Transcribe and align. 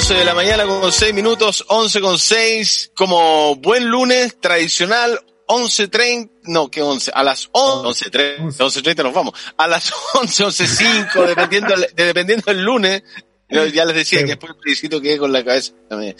11 0.00 0.14
de 0.14 0.24
la 0.24 0.34
mañana 0.34 0.64
con 0.64 0.90
6 0.90 1.12
minutos, 1.12 1.62
11 1.68 2.00
con 2.00 2.18
6, 2.18 2.92
como 2.96 3.56
buen 3.56 3.86
lunes 3.90 4.40
tradicional, 4.40 5.20
11.30, 5.46 6.30
no, 6.44 6.70
que 6.70 6.80
11, 6.80 7.12
a 7.14 7.22
las 7.22 7.50
11, 7.52 8.10
11.30 8.10 8.54
11, 8.58 8.94
nos 9.02 9.12
vamos, 9.12 9.34
a 9.58 9.68
las 9.68 9.92
11, 10.14 10.44
11.05, 10.44 11.26
dependiendo, 11.26 11.74
dependiendo 11.94 12.44
del 12.46 12.64
lunes, 12.64 13.02
ya 13.50 13.84
les 13.84 13.94
decía 13.94 14.20
que 14.20 14.36
después 14.36 14.54
el 14.64 15.02
quedé 15.02 15.18
con 15.18 15.34
la 15.34 15.44
cabeza 15.44 15.74
también. 15.86 16.16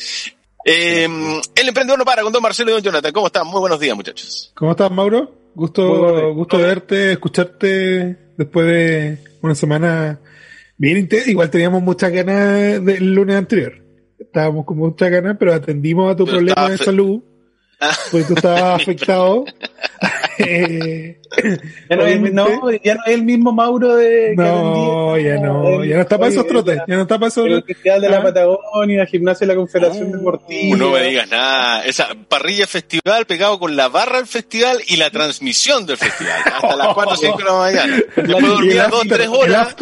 Eh, 0.66 1.08
el 1.54 1.68
emprendedor 1.68 1.98
no 1.98 2.04
para 2.04 2.20
con 2.20 2.34
don 2.34 2.42
Marcelo 2.42 2.72
y 2.72 2.74
don 2.74 2.82
Jonathan. 2.82 3.12
¿Cómo 3.12 3.28
están? 3.28 3.46
Muy 3.46 3.60
buenos 3.60 3.80
días, 3.80 3.96
muchachos. 3.96 4.52
¿Cómo 4.56 4.72
estás, 4.72 4.90
Mauro? 4.90 5.34
Gusto, 5.54 6.34
gusto 6.34 6.58
verte, 6.58 7.12
escucharte 7.12 8.34
después 8.36 8.66
de 8.66 9.24
una 9.40 9.54
semana 9.54 10.20
bien. 10.80 11.08
Igual 11.26 11.50
teníamos 11.50 11.82
muchas 11.82 12.10
ganas 12.10 12.84
del 12.84 13.14
lunes 13.14 13.36
anterior. 13.36 13.74
Estábamos 14.18 14.64
con 14.64 14.78
muchas 14.78 15.10
ganas, 15.10 15.36
pero 15.38 15.54
atendimos 15.54 16.12
a 16.12 16.16
tu 16.16 16.24
problema 16.24 16.68
de 16.68 16.78
salud. 16.78 17.22
Porque 18.10 18.26
tú 18.26 18.34
estabas 18.34 18.62
afectado. 18.82 19.44
Eh, 20.38 21.20
ya, 21.88 21.96
no 21.96 22.06
es, 22.06 22.32
no, 22.32 22.70
ya 22.82 22.94
no 22.94 23.00
es 23.06 23.14
el 23.14 23.22
mismo 23.22 23.52
Mauro 23.52 23.96
de. 23.96 24.34
No, 24.36 25.18
ya 25.18 25.38
no, 25.38 25.84
ya 25.84 25.96
no 25.96 26.02
está 26.02 26.18
para 26.18 26.30
esos 26.30 26.46
trotes. 26.46 26.80
Ya 26.86 26.96
no 26.96 27.02
está 27.02 27.18
para 27.18 27.28
esos. 27.28 27.46
El 27.46 27.62
Festival 27.62 28.00
de 28.00 28.08
la 28.08 28.18
¿Ah? 28.18 28.22
Patagonia, 28.22 29.06
Gimnasia 29.06 29.46
de 29.46 29.52
la 29.54 29.58
Confederación 29.58 30.08
uh, 30.08 30.16
Deportiva. 30.16 30.76
No 30.76 30.90
me 30.92 31.02
digas 31.02 31.30
nada. 31.30 31.84
Esa 31.84 32.08
parrilla 32.28 32.66
festival 32.66 33.26
pegado 33.26 33.58
con 33.58 33.76
la 33.76 33.88
barra 33.88 34.18
del 34.18 34.26
festival 34.26 34.78
y 34.86 34.96
la 34.96 35.10
transmisión 35.10 35.86
del 35.86 35.96
festival. 35.96 36.40
Hasta 36.44 36.76
las 36.76 36.94
4 36.94 37.12
o 37.12 37.16
5 37.16 37.38
de 37.38 37.44
la 37.44 37.52
mañana. 37.52 37.96
Después 38.16 38.46
dormir 38.46 38.82
2 38.90 39.02
3 39.08 39.28
horas. 39.28 39.76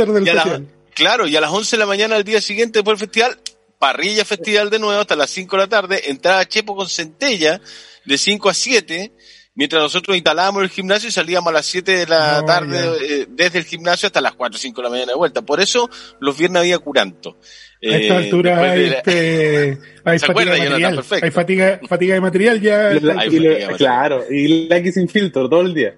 Claro, 0.98 1.26
y 1.26 1.36
a 1.36 1.40
las 1.40 1.50
11 1.50 1.76
de 1.76 1.80
la 1.80 1.86
mañana 1.86 2.16
al 2.16 2.24
día 2.24 2.40
siguiente 2.40 2.80
después 2.80 2.98
del 2.98 3.08
festival 3.08 3.38
parrilla 3.78 4.24
festival 4.24 4.70
de 4.70 4.78
nuevo 4.80 5.00
hasta 5.00 5.16
las 5.16 5.30
5 5.30 5.56
de 5.56 5.62
la 5.62 5.68
tarde, 5.68 6.10
entraba 6.10 6.44
Chepo 6.44 6.74
con 6.74 6.88
centella 6.88 7.60
de 8.04 8.18
5 8.18 8.48
a 8.48 8.54
7, 8.54 9.12
mientras 9.54 9.80
nosotros 9.80 10.16
instalábamos 10.16 10.64
el 10.64 10.70
gimnasio 10.70 11.08
y 11.08 11.12
salíamos 11.12 11.50
a 11.50 11.52
las 11.52 11.66
7 11.66 11.98
de 11.98 12.06
la 12.06 12.44
tarde 12.44 12.78
eh, 13.00 13.26
desde 13.28 13.60
el 13.60 13.64
gimnasio 13.64 14.08
hasta 14.08 14.20
las 14.20 14.34
4 14.34 14.56
o 14.56 14.60
5 14.60 14.80
de 14.80 14.82
la 14.82 14.90
mañana 14.90 15.12
de 15.12 15.16
vuelta. 15.16 15.42
Por 15.42 15.60
eso 15.60 15.88
los 16.18 16.36
viernes 16.36 16.60
había 16.60 16.78
curanto. 16.78 17.36
a 17.80 17.96
esta 17.96 18.14
eh, 18.14 18.16
altura 18.16 18.72
hay, 18.72 18.84
este, 18.84 19.78
hay 20.04 20.18
fatiga 20.18 20.52
de 20.54 20.70
material. 20.70 21.04
Hay 21.22 21.30
fatiga, 21.30 21.80
fatiga 21.88 22.14
de 22.14 22.20
material 22.20 22.60
ya. 22.60 23.76
claro, 23.76 24.24
y 24.28 24.66
like 24.66 24.90
sin 24.90 25.08
filtro 25.08 25.48
todo 25.48 25.60
el 25.60 25.74
día. 25.74 25.94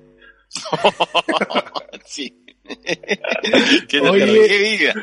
sí. 2.05 2.45
qué, 3.89 4.01
Oye, 4.01 4.48
qué 4.48 4.59
vida. 4.59 4.95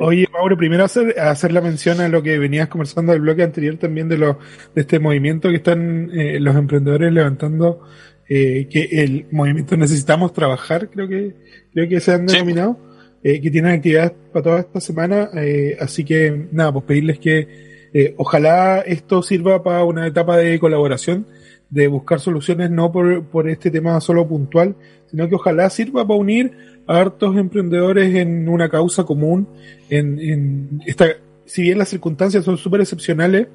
Oye, 0.00 0.26
Mauro, 0.32 0.56
primero 0.56 0.84
hacer, 0.84 1.18
hacer 1.18 1.52
la 1.52 1.60
mención 1.60 2.00
a 2.00 2.08
lo 2.08 2.22
que 2.22 2.38
venías 2.38 2.68
conversando 2.68 3.12
del 3.12 3.22
bloque 3.22 3.42
anterior 3.42 3.76
también 3.76 4.08
de, 4.08 4.18
lo, 4.18 4.38
de 4.74 4.80
este 4.80 4.98
movimiento 4.98 5.48
que 5.50 5.56
están 5.56 6.10
eh, 6.12 6.40
los 6.40 6.56
emprendedores 6.56 7.12
levantando, 7.12 7.80
eh, 8.28 8.68
que 8.70 8.88
el 9.02 9.26
movimiento 9.30 9.76
Necesitamos 9.76 10.32
Trabajar, 10.32 10.90
creo 10.90 11.08
que, 11.08 11.34
creo 11.72 11.88
que 11.88 12.00
se 12.00 12.12
han 12.12 12.26
denominado, 12.26 12.76
eh, 13.22 13.40
que 13.40 13.50
tienen 13.50 13.72
actividades 13.72 14.12
para 14.32 14.42
toda 14.42 14.60
esta 14.60 14.80
semana, 14.80 15.30
así 15.78 16.04
que 16.04 16.48
nada, 16.50 16.72
pues 16.72 16.84
pedirles 16.84 17.18
que 17.18 18.12
ojalá 18.16 18.80
esto 18.80 19.22
sirva 19.22 19.62
para 19.62 19.84
una 19.84 20.06
etapa 20.06 20.36
de 20.38 20.58
colaboración, 20.58 21.26
de 21.72 21.88
buscar 21.88 22.20
soluciones 22.20 22.70
no 22.70 22.92
por, 22.92 23.24
por 23.24 23.48
este 23.48 23.70
tema 23.70 23.98
solo 24.02 24.28
puntual, 24.28 24.76
sino 25.10 25.26
que 25.26 25.36
ojalá 25.36 25.70
sirva 25.70 26.06
para 26.06 26.20
unir 26.20 26.52
hartos 26.86 27.34
emprendedores 27.38 28.14
en 28.14 28.46
una 28.46 28.68
causa 28.68 29.04
común, 29.04 29.48
en, 29.88 30.20
en 30.20 30.82
esta, 30.84 31.06
si 31.46 31.62
bien 31.62 31.78
las 31.78 31.88
circunstancias 31.88 32.44
son 32.44 32.58
súper 32.58 32.82
excepcionales, 32.82 33.48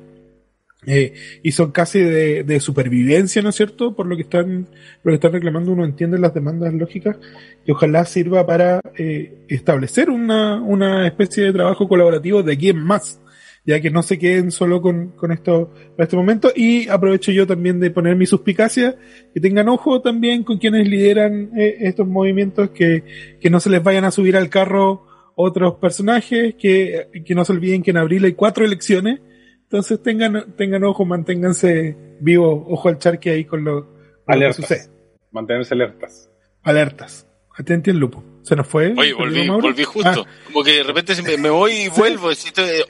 eh, 0.88 1.14
y 1.44 1.52
son 1.52 1.72
casi 1.72 2.00
de, 2.00 2.44
de, 2.44 2.60
supervivencia, 2.60 3.42
¿no 3.44 3.50
es 3.50 3.56
cierto? 3.56 3.96
Por 3.96 4.08
lo 4.08 4.16
que 4.16 4.22
están, 4.24 4.68
lo 5.04 5.12
que 5.12 5.16
están 5.16 5.34
reclamando, 5.34 5.72
uno 5.72 5.86
entiende 5.86 6.18
las 6.18 6.34
demandas 6.34 6.74
lógicas, 6.74 7.18
y 7.66 7.72
ojalá 7.72 8.04
sirva 8.06 8.48
para 8.48 8.82
eh, 8.98 9.46
establecer 9.48 10.10
una, 10.10 10.60
una 10.60 11.06
especie 11.06 11.44
de 11.44 11.54
trabajo 11.54 11.88
colaborativo 11.88 12.42
de 12.42 12.58
quién 12.58 12.80
más 12.80 13.20
ya 13.68 13.82
que 13.82 13.92
no 13.92 14.02
se 14.02 14.18
queden 14.18 14.50
solo 14.50 14.82
con, 14.82 15.10
con 15.10 15.34
esto 15.34 15.74
para 15.96 16.06
este 16.06 16.16
momento. 16.16 16.52
Y 16.56 16.88
aprovecho 16.88 17.34
yo 17.34 17.46
también 17.46 17.82
de 17.82 17.92
poner 17.92 18.16
mi 18.16 18.26
suspicacia, 18.26 18.96
que 19.34 19.42
tengan 19.42 19.68
ojo 19.68 20.02
también 20.02 20.44
con 20.46 20.58
quienes 20.58 20.88
lideran 20.88 21.52
eh, 21.58 21.76
estos 21.82 22.08
movimientos, 22.08 22.70
que, 22.70 23.04
que 23.42 23.50
no 23.50 23.60
se 23.60 23.70
les 23.70 23.84
vayan 23.84 24.06
a 24.06 24.12
subir 24.12 24.38
al 24.38 24.50
carro 24.50 25.06
otros 25.36 25.76
personajes, 25.76 26.56
que, 26.56 27.10
que 27.26 27.36
no 27.36 27.44
se 27.44 27.52
olviden 27.52 27.84
que 27.84 27.92
en 27.92 27.98
abril 27.98 28.24
hay 28.24 28.34
cuatro 28.34 28.64
elecciones. 28.64 29.20
Entonces 29.64 30.02
tengan, 30.02 30.56
tengan 30.56 30.86
ojo, 30.86 31.04
manténganse 31.04 31.98
vivos, 32.22 32.64
ojo 32.68 32.88
al 32.88 33.00
charque 33.00 33.32
ahí 33.32 33.44
con 33.44 33.66
lo, 33.66 33.94
con 34.26 34.40
lo 34.40 34.48
que 34.48 34.54
sucede. 34.54 34.90
Mantenerse 35.32 35.74
alertas. 35.74 36.32
Alertas. 36.64 37.27
Atenti 37.58 37.90
el 37.90 37.98
lupo. 37.98 38.24
¿Se 38.44 38.56
nos 38.56 38.68
fue? 38.68 38.94
Oye, 38.96 39.14
volví, 39.14 39.48
volví 39.50 39.84
justo. 39.84 40.26
Ah. 40.26 40.46
Como 40.46 40.64
que 40.64 40.74
de 40.74 40.84
repente 40.84 41.14
me, 41.38 41.50
voy 41.50 41.72
y 41.72 41.88
vuelvo. 41.98 42.30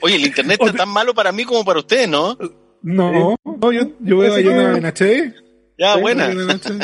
Oye, 0.02 0.16
el 0.16 0.26
internet 0.26 0.60
está 0.60 0.76
tan 0.76 0.90
malo 0.90 1.14
para 1.14 1.32
mí 1.32 1.44
como 1.44 1.64
para 1.64 1.78
ustedes, 1.78 2.08
¿no? 2.08 2.36
No, 2.82 3.34
no 3.44 3.72
yo, 3.72 3.82
yo 4.00 4.18
veo 4.18 4.34
ahí 4.34 4.46
una 4.46 4.76
en 4.76 4.84
HD. 4.84 5.34
Ya, 5.78 5.96
buena. 5.96 6.30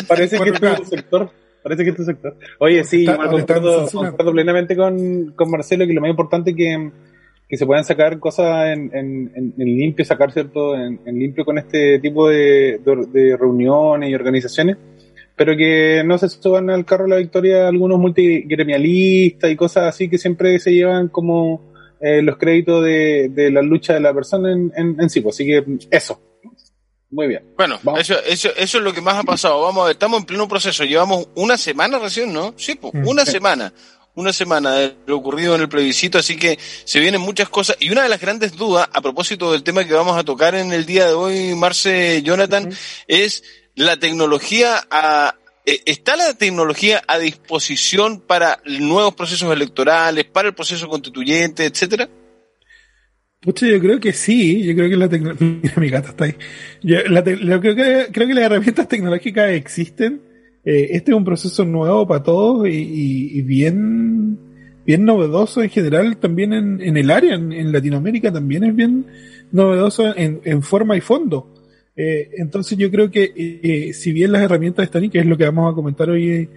Parece 0.09 0.39
que 0.39 0.51
es 0.51 0.81
tu 0.81 0.85
sector. 0.87 1.31
Parece 1.63 1.85
que 1.85 1.91
es 1.91 1.97
tu 1.97 2.05
sector. 2.05 2.37
Oye, 2.59 2.85
sí, 2.85 3.07
concuerdo, 3.07 3.87
concuerdo, 3.87 4.33
plenamente 4.33 4.77
con, 4.77 5.33
con 5.37 5.51
Marcelo 5.51 5.87
que 5.87 5.93
lo 5.93 6.01
más 6.01 6.11
importante 6.11 6.51
es 6.51 6.57
que, 6.57 6.91
que 7.49 7.57
se 7.57 7.67
puedan 7.67 7.85
sacar 7.85 8.19
cosas 8.19 8.69
en, 8.69 8.91
en, 8.95 9.55
en 9.57 9.77
limpio, 9.77 10.05
sacar, 10.05 10.33
¿cierto? 10.33 10.75
En, 10.75 11.01
limpio 11.07 11.45
con 11.45 11.59
este 11.59 11.99
tipo 12.01 12.29
de, 12.29 12.81
de 13.13 13.37
reuniones 13.37 14.11
y 14.11 14.15
organizaciones 14.15 14.77
pero 15.37 15.57
que 15.57 16.03
no 16.05 16.17
se 16.19 16.29
suban 16.29 16.71
al 16.71 16.85
carro 16.85 17.05
de 17.05 17.11
la 17.11 17.17
victoria 17.17 17.69
algunos 17.69 17.99
multigremialistas 17.99 19.51
y 19.51 19.57
cosas 19.57 19.85
así 19.85 20.09
que 20.09 20.19
siempre 20.19 20.59
se 20.59 20.73
llevan 20.73 21.09
como 21.09 21.75
eh, 22.01 22.23
los 22.23 22.37
créditos 22.37 22.85
de, 22.85 23.31
de, 23.31 23.51
la 23.51 23.63
lucha 23.63 23.95
de 23.95 24.01
la 24.01 24.13
persona 24.13 24.53
en, 24.53 24.73
en, 24.77 25.09
sí. 25.09 25.23
Pues, 25.23 25.37
así 25.37 25.47
que 25.47 25.65
eso. 25.91 26.21
Muy 27.11 27.29
bien. 27.29 27.45
Bueno, 27.57 27.79
eso, 27.97 28.15
eso, 28.27 28.51
eso 28.57 28.79
es 28.79 28.85
lo 28.85 28.93
que 28.93 29.01
más 29.01 29.15
ha 29.15 29.23
pasado. 29.23 29.63
Vamos 29.63 29.83
a 29.83 29.87
ver, 29.87 29.93
estamos 29.93 30.21
en 30.21 30.27
pleno 30.27 30.49
proceso. 30.49 30.85
Llevamos 30.85 31.29
una 31.37 31.57
semana 31.57 31.99
recién, 31.99 32.33
¿no? 32.33 32.53
Sí, 32.57 32.75
pues, 32.75 32.93
mm. 32.93 33.09
una 33.09 33.25
semana. 33.25 33.73
Una 34.17 34.33
semana 34.33 34.75
de 34.75 34.95
lo 35.07 35.17
ocurrido 35.17 35.55
en 35.55 35.63
el 35.63 35.69
plebiscito, 35.69 36.19
así 36.19 36.37
que 36.37 36.59
se 36.85 37.01
vienen 37.01 37.21
muchas 37.21 37.49
cosas. 37.49 37.77
Y 37.81 37.91
una 37.91 38.03
de 38.03 38.09
las 38.09 38.21
grandes 38.21 38.55
dudas, 38.55 38.89
a 38.93 39.01
propósito 39.01 39.51
del 39.51 39.63
tema 39.63 39.85
que 39.85 39.95
vamos 39.95 40.17
a 40.17 40.25
tocar 40.25 40.55
en 40.55 40.73
el 40.73 40.87
día 40.87 41.07
de 41.07 41.15
hoy, 41.15 41.55
Marce 41.55 42.23
Jonathan, 42.23 42.71
es 43.09 43.43
la 43.75 43.97
tecnología 43.97 44.85
a, 44.91 45.35
eh, 45.67 45.81
¿Está 45.87 46.17
la 46.17 46.35
tecnología 46.35 47.03
a 47.09 47.19
disposición 47.19 48.21
para 48.21 48.61
nuevos 48.67 49.15
procesos 49.15 49.51
electorales, 49.51 50.25
para 50.25 50.49
el 50.49 50.55
proceso 50.55 50.89
constituyente, 50.89 51.65
etcétera? 51.65 52.09
Pucha, 53.41 53.67
yo 53.67 53.81
creo 53.81 53.99
que 53.99 54.13
sí, 54.13 54.63
yo 54.63 54.75
creo 54.75 54.91
que 54.91 54.97
la 54.97 55.09
tecnología, 55.09 55.49
mira 55.63 55.75
mi 55.77 55.89
gata 55.89 56.11
está 56.11 56.25
ahí. 56.27 56.35
Yo, 56.83 56.99
creo, 57.03 57.75
que, 57.75 58.09
creo 58.13 58.29
que 58.29 58.35
las 58.35 58.45
herramientas 58.45 58.89
tecnológicas 58.89 59.51
existen. 59.51 60.21
Eh, 60.65 60.89
este 60.93 61.13
es 61.13 61.17
un 61.17 61.25
proceso 61.25 61.65
nuevo 61.65 62.07
para 62.07 62.23
todos 62.23 62.67
y, 62.69 63.41
bien, 63.43 64.39
bien 64.87 65.05
novedoso 65.05 65.63
en 65.63 65.71
general 65.71 66.17
también 66.19 66.53
en, 66.53 66.97
el 66.97 67.11
área, 67.11 67.35
en, 67.35 67.53
en, 67.53 67.71
Latinoamérica 67.71 68.33
también 68.33 68.65
es 68.65 68.75
bien 68.75 69.07
novedoso 69.53 70.15
en, 70.17 70.41
en 70.45 70.63
forma 70.63 70.97
y 70.97 71.01
fondo. 71.01 71.54
Eh, 71.97 72.31
entonces 72.39 72.77
yo 72.77 72.91
creo 72.91 73.11
que 73.11 73.33
eh, 73.37 73.93
si 73.93 74.13
bien 74.13 74.33
las 74.33 74.43
herramientas 74.43 74.85
están 74.85 75.05
y 75.05 75.11
que 75.11 75.21
es 75.21 75.27
lo 75.27 75.37
que 75.37 75.45
vamos 75.45 75.73
a 75.73 75.75
comentar 75.75 76.11
hoy, 76.11 76.49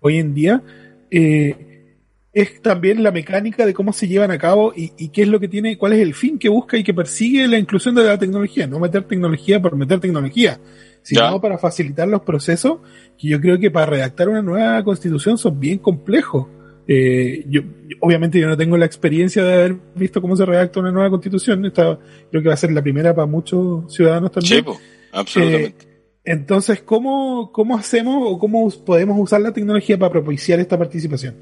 hoy 0.00 0.18
en 0.18 0.34
día, 0.34 0.62
eh, 1.10 1.96
es 2.32 2.62
también 2.62 3.02
la 3.02 3.10
mecánica 3.10 3.66
de 3.66 3.74
cómo 3.74 3.92
se 3.92 4.08
llevan 4.08 4.30
a 4.30 4.38
cabo 4.38 4.72
y, 4.74 5.08
qué 5.10 5.22
es 5.22 5.28
lo 5.28 5.38
que 5.38 5.48
tiene, 5.48 5.76
cuál 5.76 5.92
es 5.92 6.00
el 6.00 6.14
fin 6.14 6.38
que 6.38 6.48
busca 6.48 6.78
y 6.78 6.84
que 6.84 6.94
persigue 6.94 7.46
la 7.46 7.58
inclusión 7.58 7.94
de 7.94 8.04
la 8.04 8.18
tecnología, 8.18 8.66
no 8.66 8.80
meter 8.80 9.04
tecnología 9.04 9.60
por 9.60 9.76
meter 9.76 10.00
tecnología, 10.00 10.58
sino 11.02 11.40
para 11.40 11.58
facilitar 11.58 12.08
los 12.08 12.22
procesos 12.22 12.78
que 13.18 13.28
yo 13.28 13.40
creo 13.40 13.58
que 13.58 13.70
para 13.70 13.86
redactar 13.86 14.30
una 14.30 14.40
nueva 14.40 14.82
constitución 14.82 15.36
son 15.36 15.60
bien 15.60 15.78
complejos. 15.78 16.46
Eh, 16.86 17.44
yo, 17.48 17.62
obviamente 18.00 18.40
yo 18.40 18.48
no 18.48 18.56
tengo 18.56 18.76
la 18.76 18.86
experiencia 18.86 19.44
de 19.44 19.54
haber 19.54 19.76
visto 19.94 20.20
cómo 20.20 20.36
se 20.36 20.44
redacta 20.44 20.80
una 20.80 20.92
nueva 20.92 21.10
constitución. 21.10 21.64
Esta 21.64 21.98
creo 22.30 22.42
que 22.42 22.48
va 22.48 22.54
a 22.54 22.58
ser 22.58 22.72
la 22.72 22.82
primera 22.82 23.14
para 23.14 23.26
muchos 23.26 23.92
ciudadanos 23.94 24.32
también. 24.32 24.64
Sí, 24.64 24.70
absolutamente. 25.12 25.86
Eh, 25.86 25.92
entonces, 26.24 26.82
¿cómo, 26.82 27.50
¿cómo 27.52 27.76
hacemos 27.76 28.22
o 28.24 28.38
cómo 28.38 28.68
podemos 28.84 29.18
usar 29.18 29.40
la 29.40 29.52
tecnología 29.52 29.98
para 29.98 30.12
propiciar 30.12 30.60
esta 30.60 30.78
participación? 30.78 31.34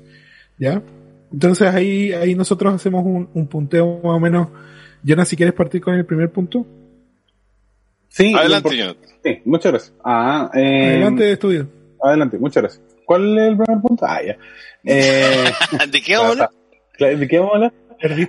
¿Ya? 0.59 0.83
Entonces 1.33 1.69
ahí, 1.69 2.13
ahí 2.13 2.35
nosotros 2.35 2.75
hacemos 2.75 3.05
un, 3.05 3.47
punteo 3.47 4.01
más 4.03 4.17
o 4.17 4.21
menos. 4.21 4.49
Jonas, 5.03 5.29
si 5.29 5.37
quieres 5.37 5.55
partir 5.55 5.81
con 5.81 5.95
el 5.95 6.05
primer 6.05 6.31
punto. 6.31 6.67
Sí, 8.09 8.35
adelante, 8.35 8.97
Sí, 9.23 9.39
muchas 9.45 9.73
gracias. 9.73 9.95
Ah, 10.05 10.51
eh, 10.55 10.89
adelante, 10.89 11.33
estudio. 11.33 11.69
Adelante, 12.03 12.39
muchas 12.39 12.63
gracias. 12.63 12.83
¿Cuál 13.11 13.39
es 13.39 13.49
el 13.49 13.57
primer 13.57 13.83
punto? 13.83 14.07
Ah, 14.07 14.21
eh, 14.23 15.45
¿De 15.91 16.01
qué 16.01 16.17
vamos 16.17 16.39
¿De 16.97 17.27
qué 17.27 17.39
vamos 17.41 17.55
a 17.55 17.57
hablar? 17.57 17.73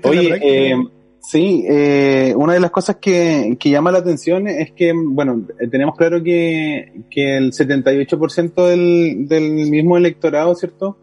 Oye, 0.05 0.39
eh, 0.41 0.75
Sí, 1.19 1.63
eh, 1.69 2.33
una 2.35 2.53
de 2.55 2.59
las 2.59 2.71
cosas 2.71 2.95
que, 2.95 3.57
que, 3.59 3.69
llama 3.69 3.91
la 3.91 3.99
atención 3.99 4.47
es 4.47 4.71
que, 4.71 4.91
bueno, 4.91 5.45
tenemos 5.69 5.95
claro 5.95 6.23
que, 6.23 7.03
que 7.11 7.37
el 7.37 7.51
78% 7.51 8.65
del, 8.65 9.27
del 9.27 9.51
mismo 9.69 9.97
electorado, 9.97 10.55
¿cierto? 10.55 10.97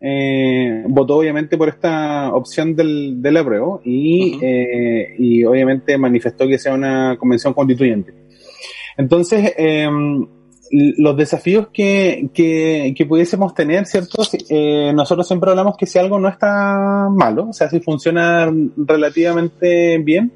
Eh, 0.00 0.84
votó 0.88 1.16
obviamente 1.16 1.58
por 1.58 1.68
esta 1.68 2.32
opción 2.32 2.74
del, 2.74 3.20
del 3.20 3.36
apruebo 3.36 3.82
y, 3.84 4.38
eh, 4.40 5.16
y 5.18 5.44
obviamente 5.44 5.98
manifestó 5.98 6.48
que 6.48 6.58
sea 6.58 6.72
una 6.72 7.18
convención 7.18 7.52
constituyente. 7.52 8.14
Entonces, 8.96 9.52
eh, 9.58 9.86
los 10.70 11.16
desafíos 11.16 11.68
que, 11.72 12.30
que, 12.34 12.94
que, 12.96 13.06
pudiésemos 13.06 13.54
tener, 13.54 13.86
¿cierto? 13.86 14.22
Eh, 14.48 14.92
nosotros 14.94 15.26
siempre 15.26 15.50
hablamos 15.50 15.76
que 15.76 15.86
si 15.86 15.98
algo 15.98 16.18
no 16.18 16.28
está 16.28 17.08
malo, 17.10 17.48
o 17.50 17.52
sea, 17.52 17.68
si 17.68 17.80
funciona 17.80 18.52
relativamente 18.76 19.98
bien, 19.98 20.32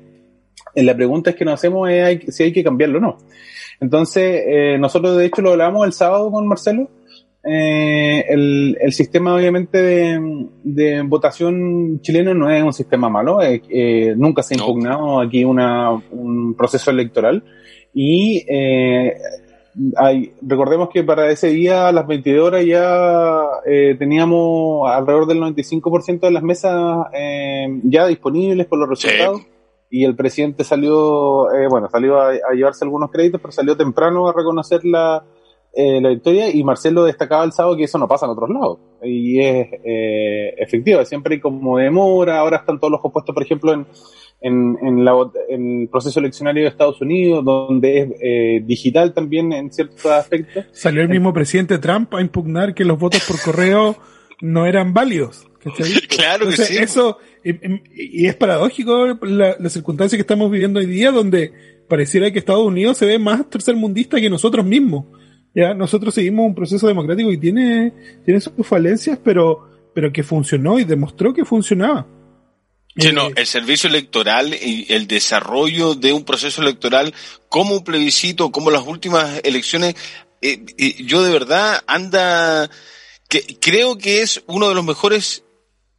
eh, 0.74 0.82
la 0.82 0.94
pregunta 0.94 1.30
es 1.30 1.36
que 1.36 1.44
nos 1.44 1.54
hacemos 1.54 1.88
es 1.90 2.34
si 2.34 2.44
hay 2.44 2.52
que 2.52 2.64
cambiarlo 2.64 2.98
o 2.98 3.00
no. 3.00 3.18
Entonces, 3.80 4.42
eh, 4.46 4.78
nosotros 4.78 5.16
de 5.16 5.26
hecho 5.26 5.42
lo 5.42 5.50
hablamos 5.50 5.86
el 5.86 5.92
sábado 5.92 6.30
con 6.30 6.46
Marcelo. 6.46 6.88
Eh, 7.44 8.24
el, 8.28 8.78
el, 8.80 8.92
sistema 8.92 9.34
obviamente 9.34 9.82
de, 9.82 10.46
de, 10.62 11.02
votación 11.02 12.00
chileno 12.00 12.34
no 12.34 12.48
es 12.48 12.62
un 12.62 12.72
sistema 12.72 13.08
malo, 13.08 13.42
eh, 13.42 13.60
eh, 13.68 14.14
nunca 14.16 14.44
se 14.44 14.54
ha 14.54 14.58
impugnado 14.58 15.20
aquí 15.20 15.44
una, 15.44 15.90
un 15.90 16.54
proceso 16.54 16.92
electoral 16.92 17.42
y 17.92 18.44
eh, 18.48 19.14
hay, 19.96 20.34
recordemos 20.42 20.90
que 20.90 21.02
para 21.02 21.30
ese 21.30 21.48
día, 21.48 21.88
a 21.88 21.92
las 21.92 22.06
22 22.06 22.46
horas, 22.46 22.64
ya 22.64 23.42
eh, 23.66 23.96
teníamos 23.98 24.90
alrededor 24.90 25.26
del 25.26 25.40
95% 25.40 26.20
de 26.20 26.30
las 26.30 26.42
mesas 26.42 27.06
eh, 27.12 27.80
ya 27.84 28.06
disponibles 28.06 28.66
con 28.66 28.80
los 28.80 28.88
resultados. 28.88 29.42
Y 29.90 30.04
el 30.04 30.16
presidente 30.16 30.64
salió, 30.64 31.52
eh, 31.52 31.68
bueno, 31.68 31.88
salió 31.90 32.20
a, 32.20 32.32
llevarse 32.54 32.84
algunos 32.84 33.10
créditos, 33.10 33.40
pero 33.40 33.52
salió 33.52 33.76
temprano 33.76 34.28
a 34.28 34.32
reconocer 34.32 34.84
la, 34.84 35.22
eh, 35.74 36.00
la 36.00 36.10
victoria. 36.10 36.54
Y 36.54 36.62
Marcelo 36.64 37.04
destacaba 37.04 37.44
el 37.44 37.52
sábado 37.52 37.76
que 37.76 37.84
eso 37.84 37.98
no 37.98 38.08
pasa 38.08 38.26
en 38.26 38.32
otros 38.32 38.50
lados. 38.50 38.78
Y 39.02 39.40
es 39.40 39.68
eh, 39.84 40.54
efectivo, 40.58 41.04
siempre 41.04 41.34
hay 41.34 41.40
como 41.40 41.78
demora. 41.78 42.38
Ahora 42.38 42.58
están 42.58 42.78
todos 42.78 42.90
los 42.90 43.00
compuestos, 43.00 43.34
por 43.34 43.42
ejemplo, 43.42 43.72
en 43.72 43.86
en, 44.42 44.76
en, 44.82 45.04
la, 45.04 45.12
en 45.48 45.82
el 45.82 45.88
proceso 45.88 46.20
eleccionario 46.20 46.64
de 46.64 46.68
Estados 46.68 47.00
Unidos, 47.00 47.44
donde 47.44 47.98
es 47.98 48.08
eh, 48.20 48.62
digital 48.64 49.14
también 49.14 49.52
en 49.52 49.72
ciertos 49.72 50.04
aspectos. 50.06 50.64
Salió 50.72 51.02
el 51.02 51.08
mismo 51.08 51.32
presidente 51.32 51.78
Trump 51.78 52.12
a 52.14 52.20
impugnar 52.20 52.74
que 52.74 52.84
los 52.84 52.98
votos 52.98 53.22
por 53.26 53.40
correo 53.40 53.96
no 54.40 54.66
eran 54.66 54.92
válidos. 54.92 55.46
Claro 56.08 56.48
que 56.48 56.56
sí. 56.56 56.76
Eso, 56.76 57.18
y, 57.44 58.26
es 58.26 58.34
paradójico 58.34 59.16
la, 59.22 59.56
la, 59.58 59.70
circunstancia 59.70 60.16
que 60.16 60.22
estamos 60.22 60.50
viviendo 60.50 60.80
hoy 60.80 60.86
día, 60.86 61.12
donde 61.12 61.52
pareciera 61.88 62.32
que 62.32 62.40
Estados 62.40 62.66
Unidos 62.66 62.98
se 62.98 63.06
ve 63.06 63.20
más 63.20 63.48
tercermundista 63.48 64.20
que 64.20 64.28
nosotros 64.28 64.66
mismos. 64.66 65.04
Ya, 65.54 65.74
nosotros 65.74 66.14
seguimos 66.14 66.46
un 66.46 66.54
proceso 66.54 66.86
democrático 66.86 67.30
y 67.30 67.38
tiene, 67.38 67.92
tiene 68.24 68.40
sus 68.40 68.66
falencias, 68.66 69.18
pero, 69.22 69.68
pero 69.94 70.12
que 70.12 70.22
funcionó 70.22 70.78
y 70.78 70.84
demostró 70.84 71.34
que 71.34 71.44
funcionaba. 71.44 72.06
Sí, 72.96 73.10
no, 73.12 73.30
el 73.34 73.46
servicio 73.46 73.88
electoral 73.88 74.54
y 74.54 74.86
el 74.92 75.06
desarrollo 75.06 75.94
de 75.94 76.12
un 76.12 76.24
proceso 76.24 76.60
electoral 76.60 77.14
como 77.48 77.76
un 77.76 77.84
plebiscito, 77.84 78.52
como 78.52 78.70
las 78.70 78.86
últimas 78.86 79.40
elecciones, 79.44 79.94
eh, 80.42 80.62
yo 81.04 81.22
de 81.22 81.32
verdad 81.32 81.82
anda, 81.86 82.68
que 83.28 83.56
creo 83.60 83.96
que 83.96 84.20
es 84.20 84.42
uno 84.46 84.68
de 84.68 84.74
los 84.74 84.84
mejores 84.84 85.42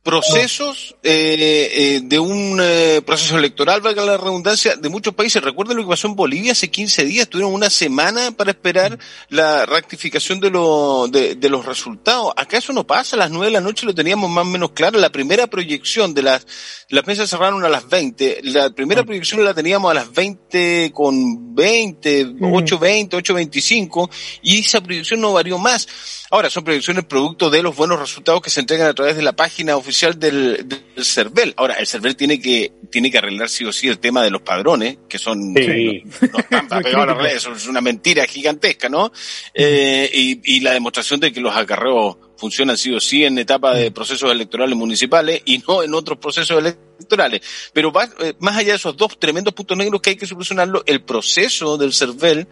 procesos 0.03 0.97
eh, 1.01 1.69
eh, 1.71 2.01
de 2.03 2.19
un 2.19 2.59
eh, 2.61 3.01
proceso 3.05 3.37
electoral, 3.37 3.79
valga 3.79 4.03
la 4.03 4.17
redundancia, 4.17 4.75
de 4.75 4.89
muchos 4.89 5.13
países. 5.13 5.41
Recuerden 5.41 5.77
lo 5.77 5.83
que 5.83 5.89
pasó 5.89 6.07
en 6.07 6.15
Bolivia 6.15 6.51
hace 6.51 6.69
15 6.69 7.05
días, 7.05 7.29
tuvieron 7.29 7.53
una 7.53 7.69
semana 7.69 8.31
para 8.31 8.51
esperar 8.51 8.99
la 9.29 9.65
rectificación 9.65 10.41
de, 10.41 10.49
lo, 10.49 11.07
de, 11.07 11.35
de, 11.35 11.49
los 11.49 11.65
resultados. 11.65 12.33
Acá 12.35 12.57
eso 12.57 12.73
no 12.73 12.85
pasa, 12.85 13.15
a 13.15 13.19
las 13.19 13.31
9 13.31 13.45
de 13.45 13.51
la 13.53 13.61
noche 13.61 13.85
lo 13.85 13.95
teníamos 13.95 14.29
más 14.29 14.45
o 14.45 14.49
menos 14.49 14.71
claro. 14.71 14.99
La 14.99 15.09
primera 15.09 15.47
proyección 15.47 16.13
de 16.13 16.23
las, 16.23 16.45
las 16.89 17.07
mesas 17.07 17.29
cerraron 17.29 17.63
a 17.63 17.69
las 17.69 17.87
20, 17.87 18.41
la 18.43 18.71
primera 18.71 19.05
proyección 19.05 19.45
la 19.45 19.53
teníamos 19.53 19.89
a 19.89 19.93
las 19.93 20.11
20 20.11 20.91
con 20.93 21.55
20, 21.55 22.25
8.20, 22.39 23.09
8.25 23.09 24.09
y 24.41 24.59
esa 24.59 24.81
proyección 24.81 25.21
no 25.21 25.31
varió 25.31 25.57
más. 25.57 25.87
Ahora, 26.29 26.49
son 26.49 26.63
proyecciones 26.63 27.05
producto 27.05 27.49
de 27.49 27.61
los 27.61 27.75
buenos 27.75 27.99
resultados 27.99 28.41
que 28.41 28.49
se 28.49 28.59
entregan 28.59 28.87
a 28.87 28.93
través 28.93 29.15
de 29.15 29.21
la 29.21 29.33
página 29.33 29.77
oficial 29.77 29.92
del, 30.19 30.67
del 30.67 31.05
CERVEL. 31.05 31.53
Ahora, 31.57 31.75
el 31.75 31.87
CERVEL 31.87 32.15
tiene 32.15 32.39
que, 32.39 32.71
tiene 32.89 33.09
que 33.09 33.17
arreglar 33.17 33.49
sí 33.49 33.63
o 33.65 33.71
sí 33.71 33.87
el 33.87 33.99
tema 33.99 34.23
de 34.23 34.31
los 34.31 34.41
padrones, 34.41 34.97
que 35.07 35.17
son, 35.17 35.53
sí. 35.55 36.03
no, 36.31 36.39
están 36.39 36.67
pegados 36.67 37.03
a 37.03 37.05
las 37.05 37.17
redes, 37.17 37.47
es 37.55 37.67
una 37.67 37.81
mentira 37.81 38.25
gigantesca, 38.25 38.89
¿no? 38.89 39.11
Eh, 39.53 40.09
y, 40.13 40.55
y 40.57 40.59
la 40.61 40.73
demostración 40.73 41.19
de 41.19 41.31
que 41.31 41.41
los 41.41 41.55
acarreos 41.55 42.17
funcionan 42.37 42.77
sí 42.77 42.93
o 42.93 42.99
sí 42.99 43.23
en 43.23 43.37
etapa 43.37 43.73
de 43.73 43.91
procesos 43.91 44.31
electorales 44.31 44.75
municipales 44.75 45.41
y 45.45 45.59
no 45.59 45.83
en 45.83 45.93
otros 45.93 46.17
procesos 46.17 46.59
electorales. 46.59 47.41
Pero 47.71 47.91
va, 47.91 48.09
eh, 48.19 48.33
más 48.39 48.57
allá 48.57 48.71
de 48.71 48.77
esos 48.77 48.97
dos 48.97 49.17
tremendos 49.17 49.53
puntos 49.53 49.77
negros 49.77 50.01
que 50.01 50.11
hay 50.11 50.15
que 50.17 50.25
solucionarlo, 50.25 50.83
el 50.85 51.03
proceso 51.03 51.77
del 51.77 51.93
CERVEL 51.93 52.47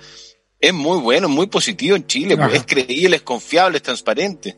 es 0.61 0.73
muy 0.73 0.99
bueno, 0.99 1.27
muy 1.27 1.47
positivo 1.47 1.95
en 1.95 2.05
Chile, 2.05 2.37
pues, 2.37 2.53
es 2.53 2.65
creíble, 2.65 3.17
es 3.17 3.23
confiable, 3.23 3.77
es 3.77 3.83
transparente. 3.83 4.55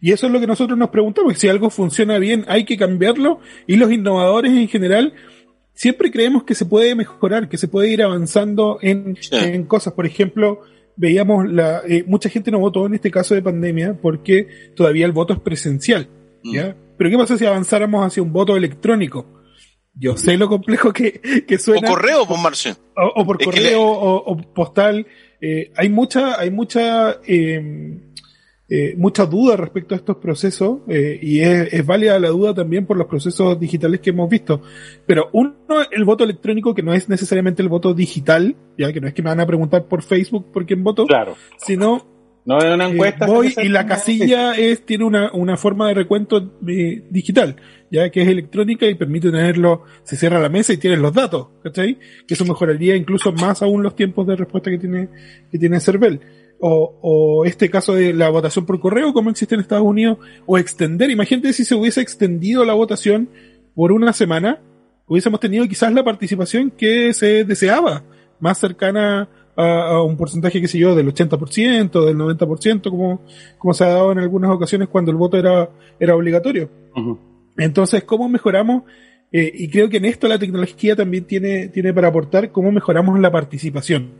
Y 0.00 0.12
eso 0.12 0.26
es 0.26 0.32
lo 0.32 0.40
que 0.40 0.46
nosotros 0.46 0.78
nos 0.78 0.90
preguntamos, 0.90 1.38
si 1.38 1.48
algo 1.48 1.70
funciona 1.70 2.18
bien 2.18 2.44
hay 2.48 2.64
que 2.64 2.76
cambiarlo 2.76 3.40
y 3.66 3.76
los 3.76 3.92
innovadores 3.92 4.52
en 4.52 4.68
general 4.68 5.12
siempre 5.74 6.10
creemos 6.10 6.44
que 6.44 6.54
se 6.54 6.66
puede 6.66 6.94
mejorar, 6.94 7.48
que 7.48 7.58
se 7.58 7.68
puede 7.68 7.88
ir 7.88 8.02
avanzando 8.02 8.78
en, 8.82 9.16
sí. 9.20 9.34
en 9.34 9.64
cosas. 9.64 9.92
Por 9.92 10.06
ejemplo, 10.06 10.62
veíamos 10.96 11.50
la, 11.50 11.82
eh, 11.88 12.04
mucha 12.06 12.28
gente 12.28 12.50
no 12.50 12.58
votó 12.58 12.86
en 12.86 12.94
este 12.94 13.10
caso 13.10 13.34
de 13.34 13.42
pandemia 13.42 13.98
porque 14.00 14.72
todavía 14.76 15.06
el 15.06 15.12
voto 15.12 15.32
es 15.32 15.40
presencial, 15.40 16.08
¿ya? 16.44 16.68
Mm. 16.68 16.74
Pero 16.98 17.10
¿qué 17.10 17.16
pasa 17.16 17.38
si 17.38 17.46
avanzáramos 17.46 18.06
hacia 18.06 18.22
un 18.22 18.30
voto 18.32 18.56
electrónico? 18.56 19.26
Yo 19.94 20.16
sé 20.16 20.36
lo 20.36 20.48
complejo 20.48 20.92
que, 20.92 21.44
que 21.46 21.58
suena. 21.58 21.88
O 21.88 21.94
correo, 21.94 22.26
por 22.26 22.38
Marcio. 22.38 22.76
O, 22.94 23.22
o, 23.22 23.26
por 23.26 23.40
es 23.40 23.46
correo 23.46 23.62
le... 23.62 23.74
o, 23.74 24.16
o, 24.16 24.36
postal. 24.36 25.06
Eh, 25.40 25.72
hay 25.76 25.88
mucha, 25.88 26.38
hay 26.38 26.50
mucha, 26.50 27.20
eh, 27.26 27.98
eh, 28.72 28.94
mucha 28.96 29.26
duda 29.26 29.56
respecto 29.56 29.96
a 29.96 29.98
estos 29.98 30.18
procesos 30.18 30.78
eh, 30.86 31.18
y 31.20 31.40
es, 31.40 31.72
es, 31.72 31.84
válida 31.84 32.20
la 32.20 32.28
duda 32.28 32.54
también 32.54 32.86
por 32.86 32.96
los 32.96 33.08
procesos 33.08 33.58
digitales 33.58 33.98
que 33.98 34.10
hemos 34.10 34.30
visto. 34.30 34.62
Pero 35.06 35.28
uno, 35.32 35.54
el 35.90 36.04
voto 36.04 36.22
electrónico, 36.22 36.72
que 36.72 36.84
no 36.84 36.94
es 36.94 37.08
necesariamente 37.08 37.62
el 37.62 37.68
voto 37.68 37.94
digital, 37.94 38.54
ya 38.78 38.92
que 38.92 39.00
no 39.00 39.08
es 39.08 39.14
que 39.14 39.22
me 39.22 39.30
van 39.30 39.40
a 39.40 39.46
preguntar 39.46 39.86
por 39.86 40.02
Facebook 40.02 40.52
por 40.52 40.66
quién 40.66 40.84
voto, 40.84 41.04
claro. 41.06 41.34
sino 41.58 42.06
no 42.44 42.58
es 42.58 42.74
una 42.74 42.88
encuesta. 42.88 43.26
Eh, 43.26 43.28
voy 43.28 43.54
y 43.62 43.68
la 43.68 43.86
casilla 43.86 44.54
es, 44.54 44.84
tiene 44.86 45.04
una, 45.04 45.32
una 45.32 45.56
forma 45.56 45.88
de 45.88 45.94
recuento 45.94 46.52
eh, 46.66 47.02
digital, 47.10 47.56
ya 47.90 48.10
que 48.10 48.22
es 48.22 48.28
electrónica 48.28 48.86
y 48.86 48.94
permite 48.94 49.30
tenerlo, 49.30 49.84
se 50.04 50.16
cierra 50.16 50.40
la 50.40 50.48
mesa 50.48 50.72
y 50.72 50.78
tienes 50.78 51.00
los 51.00 51.12
datos, 51.12 51.48
¿cachai? 51.62 51.98
Que 52.26 52.34
eso 52.34 52.44
mejoraría 52.44 52.96
incluso 52.96 53.32
más 53.32 53.62
aún 53.62 53.82
los 53.82 53.94
tiempos 53.94 54.26
de 54.26 54.36
respuesta 54.36 54.70
que 54.70 54.78
tiene, 54.78 55.08
que 55.50 55.58
tiene 55.58 55.80
CERVEL. 55.80 56.20
O, 56.62 56.98
o 57.00 57.44
este 57.46 57.70
caso 57.70 57.94
de 57.94 58.12
la 58.12 58.28
votación 58.28 58.66
por 58.66 58.78
correo, 58.80 59.14
como 59.14 59.30
existe 59.30 59.54
en 59.54 59.62
Estados 59.62 59.86
Unidos, 59.86 60.18
o 60.44 60.58
extender, 60.58 61.10
imagínate 61.10 61.54
si 61.54 61.64
se 61.64 61.74
hubiese 61.74 62.02
extendido 62.02 62.66
la 62.66 62.74
votación 62.74 63.30
por 63.74 63.92
una 63.92 64.12
semana, 64.12 64.60
hubiésemos 65.06 65.40
tenido 65.40 65.66
quizás 65.66 65.92
la 65.92 66.04
participación 66.04 66.70
que 66.70 67.14
se 67.14 67.44
deseaba, 67.44 68.04
más 68.40 68.58
cercana 68.58 69.28
a, 69.56 69.88
a, 69.88 70.02
un 70.02 70.16
porcentaje, 70.16 70.60
qué 70.60 70.68
sé 70.68 70.78
yo, 70.78 70.94
del 70.94 71.12
80%, 71.12 72.04
del 72.04 72.16
90%, 72.16 72.90
como, 72.90 73.22
como 73.58 73.74
se 73.74 73.84
ha 73.84 73.88
dado 73.88 74.12
en 74.12 74.18
algunas 74.18 74.50
ocasiones 74.50 74.88
cuando 74.88 75.10
el 75.10 75.16
voto 75.16 75.36
era, 75.36 75.70
era 75.98 76.14
obligatorio. 76.14 76.70
Uh 76.94 77.00
-huh. 77.00 77.18
Entonces, 77.56 78.04
¿cómo 78.04 78.28
mejoramos? 78.28 78.84
Eh, 79.32 79.50
y 79.54 79.68
creo 79.68 79.88
que 79.88 79.98
en 79.98 80.06
esto 80.06 80.28
la 80.28 80.38
tecnología 80.38 80.96
también 80.96 81.24
tiene, 81.24 81.68
tiene 81.68 81.92
para 81.94 82.08
aportar 82.08 82.50
cómo 82.50 82.72
mejoramos 82.72 83.18
la 83.20 83.30
participación. 83.30 84.10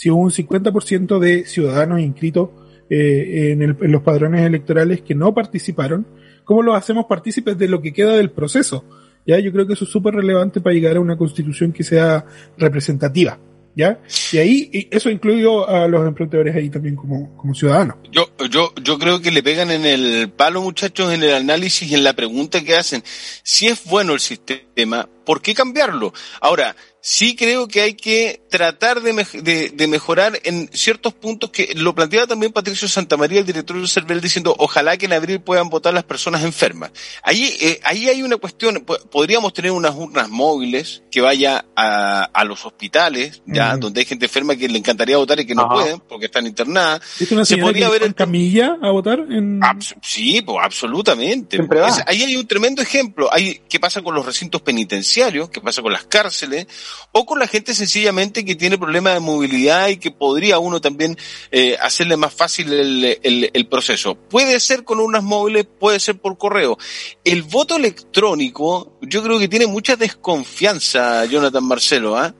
Si 0.00 0.08
hubo 0.08 0.22
un 0.22 0.30
50% 0.30 1.18
de 1.18 1.44
ciudadanos 1.44 2.00
inscritos 2.00 2.48
eh, 2.88 3.50
en, 3.52 3.60
el, 3.60 3.76
en, 3.82 3.92
los 3.92 4.02
padrones 4.02 4.46
electorales 4.46 5.02
que 5.02 5.14
no 5.14 5.34
participaron, 5.34 6.06
¿cómo 6.44 6.62
los 6.62 6.74
hacemos 6.74 7.04
partícipes 7.04 7.58
de 7.58 7.68
lo 7.68 7.82
que 7.82 7.92
queda 7.92 8.16
del 8.16 8.30
proceso? 8.30 8.82
Ya, 9.26 9.38
yo 9.40 9.52
creo 9.52 9.66
que 9.66 9.74
eso 9.74 9.84
es 9.84 9.90
súper 9.90 10.14
relevante 10.14 10.62
para 10.62 10.72
llegar 10.72 10.96
a 10.96 11.00
una 11.00 11.18
constitución 11.18 11.70
que 11.74 11.84
sea 11.84 12.24
representativa. 12.56 13.38
¿ya? 13.76 14.00
Y 14.32 14.38
ahí, 14.38 14.88
eso 14.90 15.10
incluyo 15.10 15.68
a 15.68 15.86
los 15.86 16.08
emprendedores 16.08 16.56
ahí 16.56 16.70
también 16.70 16.96
como, 16.96 17.36
como 17.36 17.54
ciudadanos. 17.54 17.96
Yo, 18.10 18.30
yo, 18.50 18.72
yo 18.82 18.98
creo 18.98 19.20
que 19.20 19.30
le 19.30 19.42
pegan 19.42 19.70
en 19.70 19.84
el 19.84 20.30
palo, 20.30 20.62
muchachos, 20.62 21.12
en 21.12 21.22
el 21.22 21.34
análisis 21.34 21.90
y 21.90 21.94
en 21.94 22.04
la 22.04 22.14
pregunta 22.14 22.64
que 22.64 22.74
hacen. 22.74 23.02
Si 23.42 23.66
es 23.66 23.84
bueno 23.84 24.14
el 24.14 24.20
sistema, 24.20 25.06
¿por 25.26 25.42
qué 25.42 25.52
cambiarlo? 25.52 26.14
Ahora, 26.40 26.74
sí 27.00 27.34
creo 27.34 27.68
que 27.68 27.80
hay 27.80 27.94
que 27.94 28.42
tratar 28.50 29.00
de, 29.00 29.72
de, 29.74 29.86
mejorar 29.86 30.38
en 30.44 30.68
ciertos 30.72 31.14
puntos 31.14 31.50
que 31.50 31.72
lo 31.74 31.94
planteaba 31.94 32.26
también 32.26 32.52
Patricio 32.52 32.88
Santamaría, 32.88 33.40
el 33.40 33.46
director 33.46 33.76
del 33.76 33.88
CERVEL, 33.88 34.20
diciendo 34.20 34.54
ojalá 34.58 34.96
que 34.96 35.06
en 35.06 35.12
abril 35.12 35.40
puedan 35.40 35.68
votar 35.68 35.94
las 35.94 36.04
personas 36.04 36.44
enfermas. 36.44 36.90
Ahí, 37.22 37.56
eh, 37.60 37.80
ahí 37.84 38.08
hay 38.08 38.22
una 38.22 38.36
cuestión, 38.36 38.84
podríamos 39.10 39.52
tener 39.52 39.72
unas 39.72 39.94
urnas 39.94 40.28
móviles 40.28 41.02
que 41.10 41.20
vaya 41.20 41.64
a, 41.74 42.24
a 42.24 42.44
los 42.44 42.64
hospitales, 42.66 43.42
ya, 43.46 43.76
donde 43.76 44.00
hay 44.00 44.06
gente 44.06 44.26
enferma 44.26 44.56
que 44.56 44.68
le 44.68 44.78
encantaría 44.78 45.16
votar 45.16 45.40
y 45.40 45.46
que 45.46 45.54
no 45.54 45.68
pueden 45.68 46.00
porque 46.00 46.26
están 46.26 46.46
internadas. 46.46 47.02
¿Se 47.44 47.56
podría 47.56 47.88
ver 47.88 48.02
en 48.02 48.12
camilla 48.12 48.76
a 48.82 48.90
votar? 48.90 49.20
En... 49.20 49.60
sí, 50.02 50.42
pues 50.42 50.58
absolutamente. 50.62 51.58
ahí 52.06 52.22
hay 52.22 52.36
un 52.36 52.46
tremendo 52.46 52.82
ejemplo. 52.82 53.28
Hay, 53.32 53.62
¿Qué 53.68 53.80
pasa 53.80 54.02
con 54.02 54.14
los 54.14 54.26
recintos 54.26 54.62
penitenciarios? 54.62 55.50
¿Qué 55.50 55.60
pasa 55.60 55.82
con 55.82 55.92
las 55.92 56.04
cárceles? 56.04 56.66
O 57.12 57.26
con 57.26 57.38
la 57.38 57.46
gente 57.46 57.74
sencillamente 57.74 58.44
que 58.44 58.54
tiene 58.54 58.78
problemas 58.78 59.14
de 59.14 59.20
movilidad 59.20 59.88
y 59.88 59.96
que 59.96 60.10
podría 60.10 60.58
uno 60.58 60.80
también 60.80 61.16
eh, 61.50 61.76
hacerle 61.80 62.16
más 62.16 62.32
fácil 62.34 62.72
el, 62.72 63.66
proceso. 63.70 64.14
Puede 64.14 64.58
ser 64.58 64.84
con 64.84 64.98
unas 65.00 65.22
móviles, 65.22 65.66
puede 65.78 66.00
ser 66.00 66.18
por 66.18 66.38
correo. 66.38 66.76
El 67.24 67.42
voto 67.42 67.76
electrónico, 67.76 68.98
yo 69.02 69.22
creo 69.22 69.38
que 69.38 69.48
tiene 69.48 69.66
mucha 69.66 69.96
desconfianza, 69.96 71.24
Jonathan 71.26 71.64
Marcelo, 71.64 72.16
¿ah? 72.16 72.34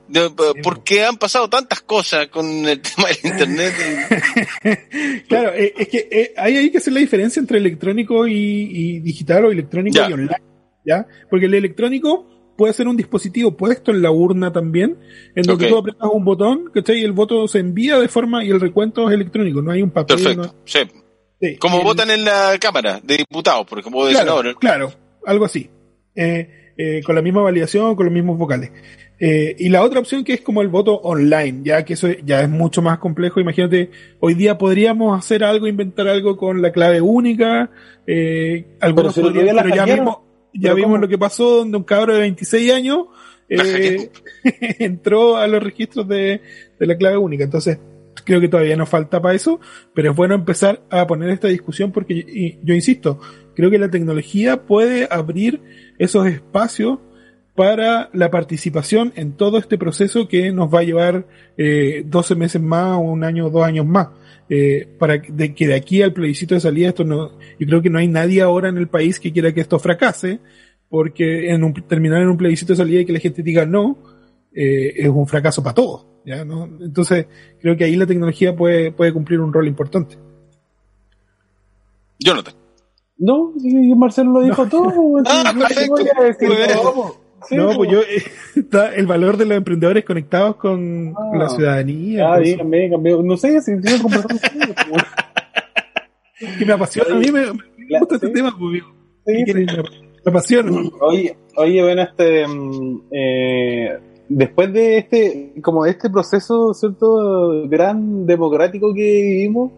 porque 0.63 1.05
han 1.05 1.17
pasado 1.17 1.49
tantas 1.49 1.81
cosas 1.81 2.27
con 2.27 2.67
el 2.67 2.81
tema 2.95 3.07
del 3.09 3.17
Internet. 3.23 3.73
claro, 5.27 5.53
eh, 5.53 5.73
es 5.77 5.87
que 5.87 6.07
eh, 6.11 6.33
ahí 6.37 6.57
hay 6.57 6.71
que 6.71 6.79
hacer 6.79 6.93
la 6.93 6.99
diferencia 6.99 7.39
entre 7.39 7.57
electrónico 7.57 8.27
y, 8.27 8.99
digital 8.99 9.45
o 9.45 9.51
electrónico 9.51 9.99
y 10.09 10.13
online. 10.13 10.41
¿Ya? 10.83 11.05
Porque 11.29 11.45
el 11.45 11.53
electrónico 11.53 12.40
puede 12.57 12.73
ser 12.73 12.87
un 12.87 12.97
dispositivo 12.97 13.55
puesto 13.55 13.91
en 13.91 14.01
la 14.01 14.11
urna 14.11 14.51
también, 14.51 14.97
en 15.35 15.43
donde 15.43 15.67
tú 15.67 15.77
apretas 15.77 16.09
un 16.11 16.25
botón, 16.25 16.71
¿cachai? 16.73 16.99
Y 16.99 17.03
el 17.03 17.11
voto 17.11 17.47
se 17.47 17.59
envía 17.59 17.99
de 17.99 18.07
forma, 18.07 18.43
y 18.43 18.49
el 18.49 18.59
recuento 18.59 19.09
es 19.09 19.15
electrónico, 19.15 19.61
no 19.61 19.71
hay 19.71 19.81
un 19.81 19.91
papel. 19.91 20.17
Perfecto, 20.17 20.55
sí. 20.65 20.79
Como 21.59 21.81
votan 21.81 22.11
en 22.11 22.23
la 22.23 22.55
Cámara 22.59 22.99
de 23.01 23.17
Diputados, 23.17 23.65
por 23.65 23.79
ejemplo, 23.79 24.05
de 24.05 24.13
claro, 24.13 24.41
Claro, 24.59 24.93
algo 25.25 25.45
así. 25.45 25.69
Eh, 26.15 26.73
eh, 26.77 27.01
con 27.03 27.15
la 27.15 27.21
misma 27.21 27.41
validación, 27.41 27.95
con 27.95 28.05
los 28.05 28.13
mismos 28.13 28.37
vocales. 28.37 28.71
Eh, 29.19 29.55
y 29.59 29.69
la 29.69 29.83
otra 29.83 29.99
opción 29.99 30.23
que 30.23 30.33
es 30.33 30.41
como 30.41 30.61
el 30.61 30.67
voto 30.67 30.95
online, 30.95 31.61
ya 31.63 31.85
que 31.85 31.93
eso 31.93 32.07
ya 32.23 32.41
es 32.41 32.49
mucho 32.49 32.81
más 32.81 32.99
complejo. 32.99 33.39
Imagínate, 33.39 33.91
hoy 34.19 34.33
día 34.33 34.57
podríamos 34.57 35.17
hacer 35.17 35.43
algo, 35.43 35.67
inventar 35.67 36.07
algo 36.07 36.37
con 36.37 36.61
la 36.61 36.71
clave 36.71 37.01
única. 37.01 37.69
algunos 38.79 39.15
podrían, 39.15 39.57
pero 39.57 39.75
ya 39.75 39.85
mismo, 39.85 40.23
ya 40.53 40.73
vimos 40.73 40.99
lo 40.99 41.07
que 41.07 41.17
pasó 41.17 41.57
donde 41.57 41.77
un 41.77 41.83
cabro 41.83 42.13
de 42.13 42.21
26 42.21 42.73
años 42.73 43.05
eh, 43.49 44.09
entró 44.79 45.37
a 45.37 45.47
los 45.47 45.61
registros 45.61 46.07
de, 46.07 46.41
la 46.79 46.97
clave 46.97 47.17
única. 47.17 47.43
Entonces, 47.43 47.79
creo 48.25 48.39
que 48.39 48.47
todavía 48.47 48.75
nos 48.75 48.89
falta 48.89 49.21
para 49.21 49.35
eso, 49.35 49.59
pero 49.93 50.11
es 50.11 50.15
bueno 50.15 50.35
empezar 50.35 50.81
a 50.89 51.05
poner 51.07 51.29
esta 51.29 51.47
discusión 51.47 51.91
porque 51.91 52.59
yo 52.63 52.73
insisto, 52.73 53.19
creo 53.55 53.69
que 53.69 53.79
la 53.79 53.89
tecnología 53.89 54.63
puede 54.63 55.07
abrir 55.09 55.61
esos 55.97 56.27
espacios 56.27 56.99
para 57.55 58.09
la 58.13 58.31
participación 58.31 59.11
en 59.15 59.33
todo 59.33 59.57
este 59.57 59.77
proceso 59.77 60.27
que 60.27 60.51
nos 60.51 60.73
va 60.73 60.79
a 60.79 60.83
llevar 60.83 61.27
eh, 61.57 62.03
12 62.05 62.35
meses 62.35 62.61
más 62.61 62.97
o 62.97 62.99
un 62.99 63.23
año 63.23 63.47
o 63.47 63.49
dos 63.49 63.63
años 63.63 63.85
más. 63.85 64.09
Eh, 64.49 64.87
para 64.99 65.17
de 65.17 65.55
que 65.55 65.67
de 65.67 65.75
aquí 65.75 66.01
al 66.01 66.11
plebiscito 66.11 66.55
de 66.55 66.59
salida 66.59 66.89
esto 66.89 67.05
no, 67.05 67.39
yo 67.57 67.67
creo 67.67 67.81
que 67.81 67.89
no 67.89 67.99
hay 67.99 68.09
nadie 68.09 68.41
ahora 68.41 68.67
en 68.67 68.77
el 68.77 68.89
país 68.89 69.17
que 69.17 69.31
quiera 69.31 69.53
que 69.53 69.61
esto 69.61 69.79
fracase, 69.79 70.39
porque 70.89 71.51
en 71.51 71.63
un, 71.63 71.73
terminar 71.73 72.21
en 72.21 72.27
un 72.29 72.37
plebiscito 72.37 72.73
de 72.73 72.77
salida 72.77 73.01
y 73.01 73.05
que 73.05 73.13
la 73.13 73.19
gente 73.19 73.43
diga 73.43 73.65
no, 73.65 73.97
eh, 74.53 74.93
es 74.97 75.07
un 75.07 75.25
fracaso 75.25 75.63
para 75.63 75.75
todos, 75.75 76.05
¿ya? 76.25 76.43
¿no? 76.43 76.65
Entonces, 76.81 77.27
creo 77.61 77.77
que 77.77 77.85
ahí 77.85 77.95
la 77.95 78.05
tecnología 78.05 78.53
puede, 78.53 78.91
puede 78.91 79.13
cumplir 79.13 79.39
un 79.39 79.53
rol 79.53 79.67
importante. 79.67 80.17
Jonathan. 82.19 82.55
No, 83.17 83.53
Marcelo 83.95 84.31
lo 84.31 84.41
dijo 84.41 84.67
todo. 84.67 84.91
ah, 85.27 85.53
perfecto 85.55 85.95
no, 86.83 87.20
pues 87.49 87.91
yo, 87.91 88.01
eh, 88.01 88.23
está 88.55 88.93
el 88.95 89.07
valor 89.07 89.37
de 89.37 89.45
los 89.45 89.57
emprendedores 89.57 90.05
conectados 90.05 90.55
con 90.57 91.13
la 91.13 91.45
ah. 91.45 91.49
ciudadanía. 91.49 92.33
Ah, 92.33 92.39
dígame, 92.39 92.89
no 92.89 93.37
sé 93.37 93.61
si 93.61 93.71
entiendo 93.71 94.03
conversar 94.03 94.39
Y 96.59 96.65
me 96.65 96.73
apasiona, 96.73 97.15
a 97.15 97.19
mí 97.19 97.31
me, 97.31 97.45
gusta 97.99 98.15
este 98.15 98.29
tema, 98.29 98.55
pues, 98.57 98.83
sí, 99.25 99.53
me, 99.53 99.67
apasiona. 100.25 100.71
Oye, 101.01 101.35
oye, 101.55 101.83
bueno, 101.83 102.01
este, 102.01 102.47
mm, 102.47 103.01
eh, 103.11 103.99
después 104.29 104.71
de 104.73 104.97
este, 104.97 105.53
como 105.61 105.83
de 105.83 105.91
este 105.91 106.09
proceso, 106.09 106.73
¿cierto? 106.73 107.67
Gran 107.67 108.25
democrático 108.25 108.93
que 108.93 109.21
vivimos, 109.21 109.71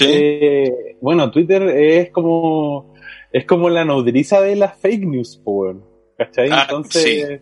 eh, 0.00 0.96
bueno, 1.00 1.30
Twitter 1.30 1.62
es 1.62 2.10
como, 2.10 2.94
es 3.32 3.44
como 3.44 3.68
la 3.68 3.84
nodriza 3.84 4.40
de 4.40 4.56
las 4.56 4.76
fake 4.78 5.04
news, 5.04 5.40
pues, 5.44 5.76
¿cachai? 6.18 6.50
Ah, 6.52 6.66
Entonces 6.68 7.40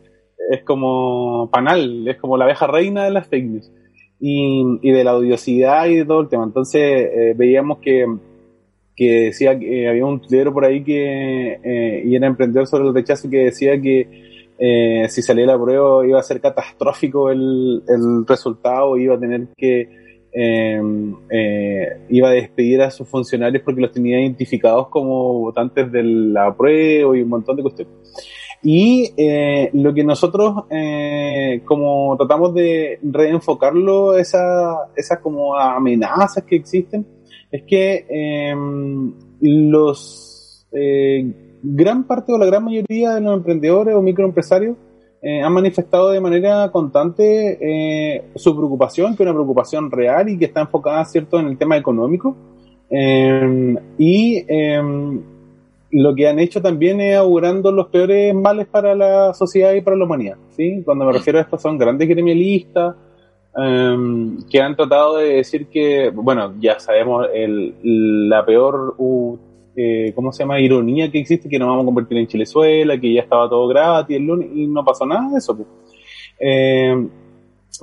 es 0.51 0.63
como 0.63 1.51
panal, 1.51 2.07
es 2.07 2.17
como 2.19 2.37
la 2.37 2.45
abeja 2.45 2.67
reina 2.67 3.05
de 3.05 3.11
las 3.11 3.27
fake 3.27 3.45
news 3.45 3.73
y, 4.21 4.79
y 4.83 4.91
de 4.93 5.05
la 5.05 5.17
odiosidad 5.17 5.87
y 5.87 5.97
de 5.97 6.05
todo 6.05 6.21
el 6.21 6.29
tema. 6.29 6.45
Entonces 6.45 6.83
eh, 6.83 7.35
veíamos 7.37 7.79
que, 7.79 8.07
que 8.95 9.21
decía 9.27 9.59
que 9.59 9.89
había 9.89 10.07
un 10.07 10.21
tuitero 10.21 10.53
por 10.53 10.65
ahí 10.65 10.85
que 10.85 11.59
eh, 11.63 12.03
y 12.05 12.15
era 12.15 12.27
emprendedor 12.27 12.67
sobre 12.67 12.89
el 12.89 12.95
rechazo 12.95 13.29
que 13.29 13.45
decía 13.47 13.81
que 13.81 14.27
eh, 14.59 15.07
si 15.09 15.21
salía 15.21 15.47
la 15.47 15.61
prueba 15.61 16.07
iba 16.07 16.19
a 16.19 16.23
ser 16.23 16.41
catastrófico 16.41 17.31
el, 17.31 17.83
el 17.89 18.27
resultado, 18.27 18.97
iba 18.97 19.17
a 19.17 19.21
tener 19.21 19.49
que 19.57 20.07
iba 22.11 22.29
a 22.29 22.33
despedir 22.33 22.83
a 22.83 22.91
sus 22.91 23.09
funcionarios 23.09 23.63
porque 23.65 23.81
los 23.81 23.91
tenía 23.91 24.21
identificados 24.21 24.89
como 24.89 25.41
votantes 25.41 25.91
de 25.91 26.03
la 26.03 26.55
prueba 26.55 27.17
y 27.17 27.23
un 27.23 27.29
montón 27.31 27.57
de 27.57 27.63
cuestiones. 27.63 27.95
Y 28.63 29.13
eh, 29.17 29.71
lo 29.75 29.95
que 29.95 30.05
nosotros, 30.05 30.65
eh, 30.71 31.63
como 31.65 32.17
tratamos 32.17 32.55
de 32.55 32.99
reenfocarlo, 33.03 34.17
esa, 34.17 34.89
esas 34.97 35.19
como 35.21 35.57
amenazas 35.57 36.45
que 36.45 36.57
existen, 36.57 37.07
es 37.51 37.63
que 37.63 38.07
em, 38.09 39.13
los 39.41 40.67
eh, 40.73 41.33
gran 41.63 42.05
parte 42.05 42.33
o 42.33 42.39
la 42.39 42.47
gran 42.47 42.65
mayoría 42.65 43.15
de 43.15 43.21
los 43.21 43.37
emprendedores 43.37 43.95
o 43.95 44.03
microempresarios 44.03 44.77
han 45.43 45.53
manifestado 45.53 46.11
de 46.11 46.21
manera 46.21 46.71
constante 46.71 48.23
su 48.37 48.55
preocupación, 48.55 49.17
que 49.17 49.25
es 49.25 49.27
una 49.27 49.33
preocupación 49.33 49.91
real 49.91 50.29
y 50.29 50.39
que 50.39 50.45
está 50.45 50.61
enfocada, 50.61 51.05
¿cierto?, 51.05 51.41
en 51.41 51.49
el 51.49 51.59
tema 51.59 51.77
económico. 51.77 52.37
Em, 52.89 53.77
y 53.99 54.45
em, 54.47 55.21
lo 55.91 56.15
que 56.15 56.29
han 56.29 56.39
hecho 56.39 56.61
también 56.61 57.01
es 57.01 57.17
augurando 57.17 57.71
los 57.71 57.89
peores 57.89 58.35
males 58.35 58.67
para 58.67 58.95
la 58.95 59.33
sociedad 59.35 59.73
y 59.75 59.81
para 59.81 59.97
la 59.97 60.05
humanidad. 60.05 60.37
¿sí? 60.51 60.83
Cuando 60.85 61.05
me 61.05 61.13
refiero 61.13 61.39
a 61.39 61.43
esto, 61.43 61.59
son 61.59 61.79
grandes 61.79 62.09
gremialistas 62.09 62.97
em, 63.57 64.39
que 64.51 64.61
han 64.61 64.77
tratado 64.77 65.17
de 65.17 65.35
decir 65.35 65.69
que, 65.69 66.11
bueno, 66.11 66.55
ya 66.59 66.79
sabemos 66.81 67.27
el, 67.33 68.29
la 68.29 68.45
peor, 68.45 68.97
eh, 69.77 70.13
¿cómo 70.15 70.33
se 70.33 70.43
llama?, 70.43 70.61
ironía 70.61 71.11
que 71.11 71.19
existe, 71.19 71.49
que 71.49 71.59
nos 71.59 71.69
vamos 71.69 71.83
a 71.83 71.87
convertir 71.87 72.19
en 72.19 72.27
Chilezuela, 72.27 72.99
que 72.99 73.13
ya 73.13 73.23
estaba 73.23 73.49
todo 73.49 73.69
gratis 73.69 74.17
el 74.17 74.25
lunes, 74.25 74.49
y 74.55 74.67
no 74.67 74.85
pasó 74.85 75.07
nada 75.07 75.31
de 75.31 75.39
eso. 75.39 75.57
Pues. 75.57 75.69
Em, 76.39 77.09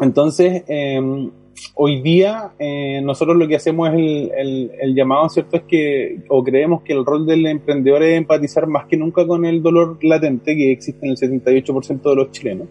entonces, 0.01 0.63
eh, 0.67 1.29
hoy 1.75 2.01
día 2.01 2.51
eh, 2.59 3.01
nosotros 3.03 3.37
lo 3.37 3.47
que 3.47 3.55
hacemos 3.55 3.89
es 3.89 3.95
el, 3.95 4.71
el, 4.79 4.95
llamado, 4.95 5.29
¿cierto? 5.29 5.57
Es 5.57 5.63
que, 5.63 6.23
o 6.29 6.43
creemos 6.43 6.83
que 6.83 6.93
el 6.93 7.05
rol 7.05 7.25
del 7.25 7.45
emprendedor 7.45 8.03
es 8.03 8.17
empatizar 8.17 8.67
más 8.67 8.85
que 8.85 8.97
nunca 8.97 9.25
con 9.25 9.45
el 9.45 9.61
dolor 9.61 9.97
latente 10.03 10.55
que 10.55 10.71
existe 10.71 11.05
en 11.05 11.11
el 11.11 11.17
78% 11.17 12.01
de 12.01 12.15
los 12.15 12.31
chilenos, 12.31 12.67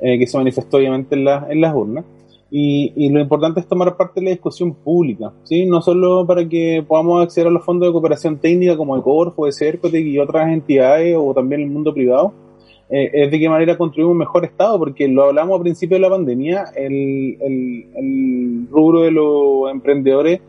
eh, 0.00 0.18
que 0.18 0.26
se 0.26 0.36
manifestó 0.36 0.78
obviamente 0.78 1.14
en, 1.14 1.26
en 1.26 1.60
las 1.60 1.74
urnas. 1.74 2.04
Y, 2.54 2.92
y, 2.96 3.08
lo 3.08 3.18
importante 3.18 3.60
es 3.60 3.66
tomar 3.66 3.96
parte 3.96 4.20
de 4.20 4.26
la 4.26 4.30
discusión 4.32 4.74
pública, 4.74 5.32
¿sí? 5.44 5.64
No 5.64 5.80
solo 5.80 6.26
para 6.26 6.46
que 6.46 6.84
podamos 6.86 7.22
acceder 7.22 7.46
a 7.46 7.50
los 7.50 7.64
fondos 7.64 7.88
de 7.88 7.92
cooperación 7.92 8.36
técnica 8.36 8.76
como 8.76 8.94
el 8.94 9.00
Corfo, 9.00 9.46
el 9.46 9.54
CERCOTEC 9.54 10.04
y 10.04 10.18
otras 10.18 10.52
entidades 10.52 11.16
o 11.18 11.32
también 11.32 11.62
el 11.62 11.70
mundo 11.70 11.94
privado, 11.94 12.34
eh, 12.94 13.10
es 13.10 13.30
de 13.30 13.38
qué 13.38 13.48
manera 13.48 13.78
construir 13.78 14.06
un 14.06 14.18
mejor 14.18 14.44
Estado, 14.44 14.78
porque 14.78 15.08
lo 15.08 15.24
hablamos 15.24 15.56
al 15.56 15.62
principio 15.62 15.96
de 15.96 16.02
la 16.02 16.10
pandemia, 16.10 16.64
el, 16.76 17.38
el, 17.40 18.68
rubro 18.70 19.00
de 19.00 19.10
los 19.10 19.70
emprendedores 19.70 20.42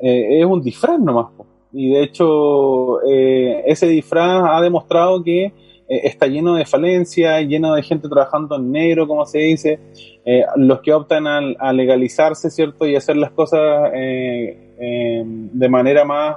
eh, 0.00 0.40
es 0.40 0.46
un 0.46 0.62
disfraz 0.62 0.98
nomás. 0.98 1.26
Y 1.72 1.92
de 1.92 2.02
hecho, 2.02 3.02
eh, 3.02 3.64
ese 3.66 3.86
disfraz 3.86 4.42
ha 4.50 4.62
demostrado 4.62 5.22
que 5.22 5.52
está 5.88 6.26
lleno 6.26 6.54
de 6.54 6.64
falencias, 6.64 7.44
lleno 7.46 7.74
de 7.74 7.82
gente 7.82 8.08
trabajando 8.08 8.56
en 8.56 8.72
negro, 8.72 9.06
como 9.06 9.26
se 9.26 9.38
dice, 9.38 9.80
los 10.54 10.80
que 10.82 10.92
optan 10.94 11.26
a, 11.26 11.72
legalizarse, 11.72 12.48
¿cierto? 12.48 12.86
Y 12.86 12.94
hacer 12.94 13.16
las 13.16 13.32
cosas 13.32 13.90
de 13.92 15.68
manera 15.68 16.04
más 16.04 16.36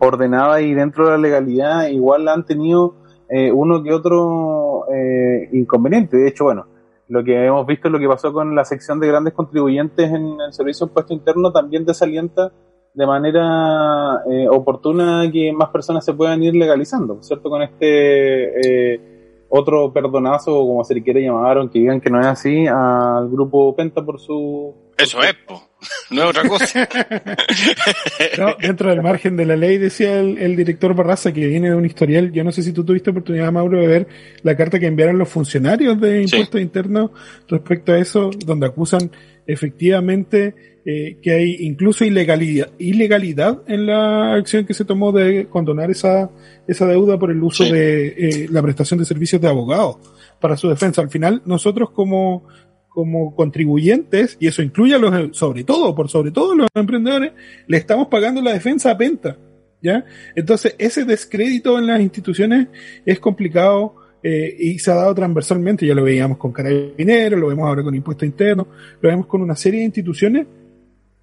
ordenada 0.00 0.60
y 0.60 0.74
dentro 0.74 1.06
de 1.06 1.12
la 1.12 1.18
legalidad, 1.18 1.88
igual 1.88 2.28
han 2.28 2.44
tenido 2.44 3.01
eh, 3.32 3.50
uno 3.50 3.82
que 3.82 3.92
otro 3.92 4.84
eh, 4.92 5.48
inconveniente. 5.52 6.16
De 6.18 6.28
hecho, 6.28 6.44
bueno, 6.44 6.66
lo 7.08 7.24
que 7.24 7.46
hemos 7.46 7.66
visto, 7.66 7.88
lo 7.88 7.98
que 7.98 8.08
pasó 8.08 8.32
con 8.32 8.54
la 8.54 8.64
sección 8.64 9.00
de 9.00 9.08
grandes 9.08 9.32
contribuyentes 9.32 10.10
en 10.10 10.40
el 10.40 10.52
servicio 10.52 10.86
de 10.86 10.90
impuesto 10.90 11.14
interno, 11.14 11.50
también 11.50 11.84
desalienta 11.84 12.52
de 12.94 13.06
manera 13.06 14.22
eh, 14.30 14.46
oportuna 14.50 15.30
que 15.32 15.52
más 15.52 15.70
personas 15.70 16.04
se 16.04 16.12
puedan 16.12 16.42
ir 16.42 16.54
legalizando, 16.54 17.22
¿cierto? 17.22 17.48
Con 17.48 17.62
este 17.62 18.94
eh, 18.94 19.00
otro 19.48 19.92
perdonazo, 19.92 20.52
como 20.52 20.84
se 20.84 20.94
le 20.94 21.02
quiere 21.02 21.22
llamar, 21.22 21.58
aunque 21.58 21.78
digan 21.78 22.00
que 22.00 22.10
no 22.10 22.20
es 22.20 22.26
así, 22.26 22.66
al 22.66 23.30
grupo 23.30 23.74
Penta 23.74 24.04
por 24.04 24.20
su... 24.20 24.74
Eso 24.96 25.20
es, 25.22 25.34
po. 25.46 25.71
no 26.10 26.22
es 26.22 26.28
otra 26.30 26.48
cosa. 26.48 26.88
dentro 28.60 28.90
del 28.90 29.02
margen 29.02 29.36
de 29.36 29.46
la 29.46 29.56
ley, 29.56 29.78
decía 29.78 30.20
el, 30.20 30.56
director 30.56 30.94
Barraza, 30.94 31.32
que 31.32 31.46
viene 31.46 31.70
de 31.70 31.76
un 31.76 31.84
historial, 31.84 32.32
yo 32.32 32.44
no 32.44 32.52
sé 32.52 32.62
si 32.62 32.72
tú 32.72 32.84
tuviste 32.84 33.10
oportunidad, 33.10 33.52
Mauro, 33.52 33.80
de 33.80 33.86
ver 33.86 34.08
la 34.42 34.56
carta 34.56 34.78
que 34.78 34.86
enviaron 34.86 35.18
los 35.18 35.28
funcionarios 35.28 36.00
de 36.00 36.22
impuestos 36.22 36.60
internos 36.60 37.10
respecto 37.48 37.92
a 37.92 37.98
eso, 37.98 38.30
donde 38.44 38.66
acusan 38.66 39.10
efectivamente 39.46 40.54
eh, 40.84 41.18
que 41.22 41.32
hay 41.32 41.56
incluso 41.60 42.04
ilegalidad, 42.04 42.70
ilegalidad 42.78 43.62
en 43.68 43.86
la 43.86 44.34
acción 44.34 44.66
que 44.66 44.74
se 44.74 44.84
tomó 44.84 45.12
de 45.12 45.46
condonar 45.48 45.92
esa, 45.92 46.28
esa 46.66 46.86
deuda 46.86 47.18
por 47.18 47.30
el 47.30 47.40
uso 47.40 47.64
de 47.64 48.08
eh, 48.08 48.48
la 48.50 48.60
prestación 48.62 48.98
de 48.98 49.06
servicios 49.06 49.40
de 49.40 49.48
abogados 49.48 49.98
para 50.40 50.56
su 50.56 50.68
defensa. 50.68 51.00
Al 51.00 51.08
final, 51.08 51.40
nosotros 51.44 51.90
como, 51.90 52.48
como 52.92 53.34
contribuyentes, 53.34 54.36
y 54.38 54.48
eso 54.48 54.62
incluye 54.62 54.94
a 54.94 54.98
los, 54.98 55.36
sobre 55.36 55.64
todo, 55.64 55.94
por 55.94 56.08
sobre 56.08 56.30
todo 56.30 56.54
los 56.54 56.68
emprendedores, 56.74 57.32
le 57.66 57.76
estamos 57.76 58.08
pagando 58.08 58.42
la 58.42 58.52
defensa 58.52 58.90
a 58.90 58.98
Penta. 58.98 59.38
¿Ya? 59.80 60.04
Entonces, 60.36 60.76
ese 60.78 61.04
descrédito 61.04 61.76
en 61.76 61.88
las 61.88 62.00
instituciones 62.00 62.68
es 63.04 63.18
complicado 63.18 63.96
eh, 64.22 64.54
y 64.56 64.78
se 64.78 64.92
ha 64.92 64.94
dado 64.94 65.12
transversalmente, 65.12 65.84
ya 65.84 65.94
lo 65.94 66.04
veíamos 66.04 66.38
con 66.38 66.52
Carabineros, 66.52 67.40
lo 67.40 67.48
vemos 67.48 67.66
ahora 67.66 67.82
con 67.82 67.94
Impuesto 67.94 68.24
Interno, 68.24 68.68
lo 69.00 69.08
vemos 69.08 69.26
con 69.26 69.42
una 69.42 69.56
serie 69.56 69.80
de 69.80 69.86
instituciones 69.86 70.46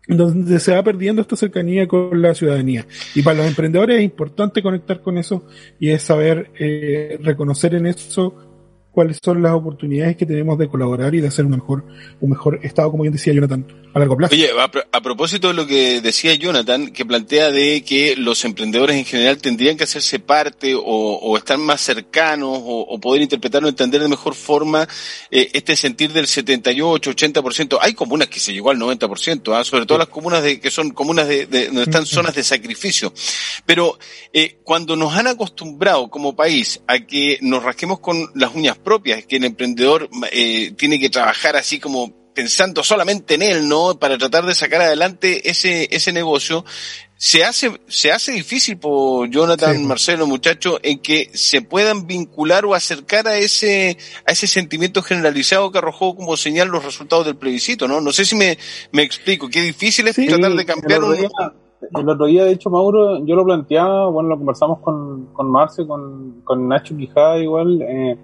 donde 0.10 0.60
se 0.60 0.74
va 0.74 0.84
perdiendo 0.84 1.22
esta 1.22 1.36
cercanía 1.36 1.88
con 1.88 2.22
la 2.22 2.34
ciudadanía. 2.34 2.86
Y 3.16 3.22
para 3.22 3.38
los 3.38 3.48
emprendedores 3.48 3.98
es 3.98 4.04
importante 4.04 4.62
conectar 4.62 5.02
con 5.02 5.18
eso 5.18 5.46
y 5.80 5.92
es 5.92 6.02
saber 6.02 6.52
eh, 6.60 7.18
reconocer 7.22 7.76
en 7.76 7.86
eso 7.86 8.49
cuáles 9.00 9.20
son 9.24 9.42
las 9.42 9.54
oportunidades 9.54 10.18
que 10.18 10.26
tenemos 10.26 10.58
de 10.58 10.68
colaborar 10.68 11.16
y 11.16 11.22
de 11.22 11.30
hacer 11.30 11.46
un 11.46 11.52
mejor, 11.52 11.86
un 12.20 12.32
mejor 12.32 12.60
estado, 12.64 12.92
como 12.92 13.04
bien 13.04 13.14
decía 13.14 13.32
Jonathan, 13.32 13.66
a 13.94 14.00
largo 14.00 14.18
plazo. 14.18 14.34
Oye, 14.34 14.50
a, 14.92 15.02
propósito 15.02 15.48
de 15.50 15.54
lo 15.54 15.66
que 15.66 16.02
decía 16.02 16.34
Jonathan, 16.36 16.92
que 16.92 17.06
plantea 17.06 17.52
de 17.52 17.84
que 17.84 18.16
los 18.16 18.46
emprendedores 18.46 18.96
en 18.96 19.06
general 19.06 19.38
tendrían 19.38 19.78
que 19.78 19.84
hacerse 19.84 20.20
parte 20.20 20.74
o, 20.76 21.38
estar 21.38 21.58
más 21.58 21.82
cercanos 21.82 22.60
o, 22.62 23.00
poder 23.00 23.22
interpretar 23.22 23.64
o 23.64 23.68
entender 23.68 24.02
de 24.02 24.08
mejor 24.08 24.36
forma 24.36 24.88
eh, 25.32 25.50
este 25.54 25.76
sentir 25.76 26.12
del 26.12 26.28
78, 26.28 27.12
80%. 27.12 27.78
Hay 27.82 27.94
comunas 27.94 28.28
que 28.28 28.40
se 28.40 28.54
llegó 28.54 28.72
al 28.72 28.78
90%, 28.78 29.56
¿ah? 29.56 29.64
sobre 29.64 29.86
todo 29.86 29.98
las 29.98 30.08
comunas 30.08 30.44
de, 30.44 30.60
que 30.60 30.72
son 30.72 30.92
comunas 30.92 31.28
de, 31.28 31.46
donde 31.46 31.84
están 31.84 32.06
zonas 32.06 32.36
de 32.36 32.44
sacrificio. 32.44 33.14
Pero 33.66 33.98
eh, 34.34 34.60
cuando 34.64 34.96
nos 34.96 35.16
han 35.16 35.28
acostumbrado 35.28 36.10
como 36.10 36.36
país 36.36 36.82
a 36.88 37.00
que 37.00 37.40
nos 37.42 37.64
rasquemos 37.64 38.00
con 38.00 38.30
las 38.36 38.54
uñas 38.54 38.78
propias, 38.78 39.26
que 39.26 39.38
el 39.38 39.46
emprendedor 39.46 40.10
eh, 40.32 40.74
tiene 40.78 41.00
que 41.00 41.10
trabajar 41.10 41.56
así 41.56 41.80
como 41.80 42.19
pensando 42.40 42.84
solamente 42.84 43.36
en 43.36 43.42
él, 43.42 43.68
¿no? 43.68 44.00
Para 44.00 44.18
tratar 44.18 44.46
de 44.46 44.56
sacar 44.56 44.80
adelante 44.82 45.50
ese, 45.50 45.90
ese 45.92 46.14
negocio, 46.14 46.64
se 47.18 47.44
hace, 47.44 47.82
se 47.88 48.14
hace 48.14 48.32
difícil 48.32 48.78
por 48.78 49.30
Jonathan, 49.30 49.86
Marcelo, 49.86 50.26
muchachos, 50.26 50.80
en 50.82 51.00
que 51.00 51.32
se 51.34 51.62
puedan 51.62 52.08
vincular 52.08 52.64
o 52.66 52.76
acercar 52.76 53.28
a 53.28 53.36
ese, 53.38 53.98
a 54.26 54.32
ese 54.32 54.48
sentimiento 54.48 55.02
generalizado 55.02 55.70
que 55.70 55.80
arrojó 55.80 56.16
como 56.16 56.38
señal 56.38 56.70
los 56.70 56.86
resultados 56.86 57.26
del 57.26 57.36
plebiscito, 57.36 57.90
¿no? 57.90 58.00
No 58.00 58.14
sé 58.14 58.24
si 58.24 58.38
me, 58.38 58.58
me 58.94 59.02
explico, 59.02 59.50
qué 59.50 59.62
difícil 59.62 60.08
es 60.08 60.16
tratar 60.16 60.54
de 60.54 60.66
cambiar 60.66 61.04
un... 61.04 61.16
El 61.16 62.10
otro 62.10 62.26
día, 62.26 62.46
de 62.46 62.54
hecho, 62.54 62.70
Mauro, 62.70 63.26
yo 63.26 63.36
lo 63.36 63.44
planteaba, 63.44 64.10
bueno, 64.10 64.30
lo 64.30 64.38
conversamos 64.38 64.80
con, 64.80 65.34
con 65.34 65.52
Marce, 65.52 65.86
con, 65.86 66.42
con 66.46 66.70
Nacho 66.70 66.96
Quijada 66.96 67.38
igual, 67.40 67.82
eh, 67.82 68.18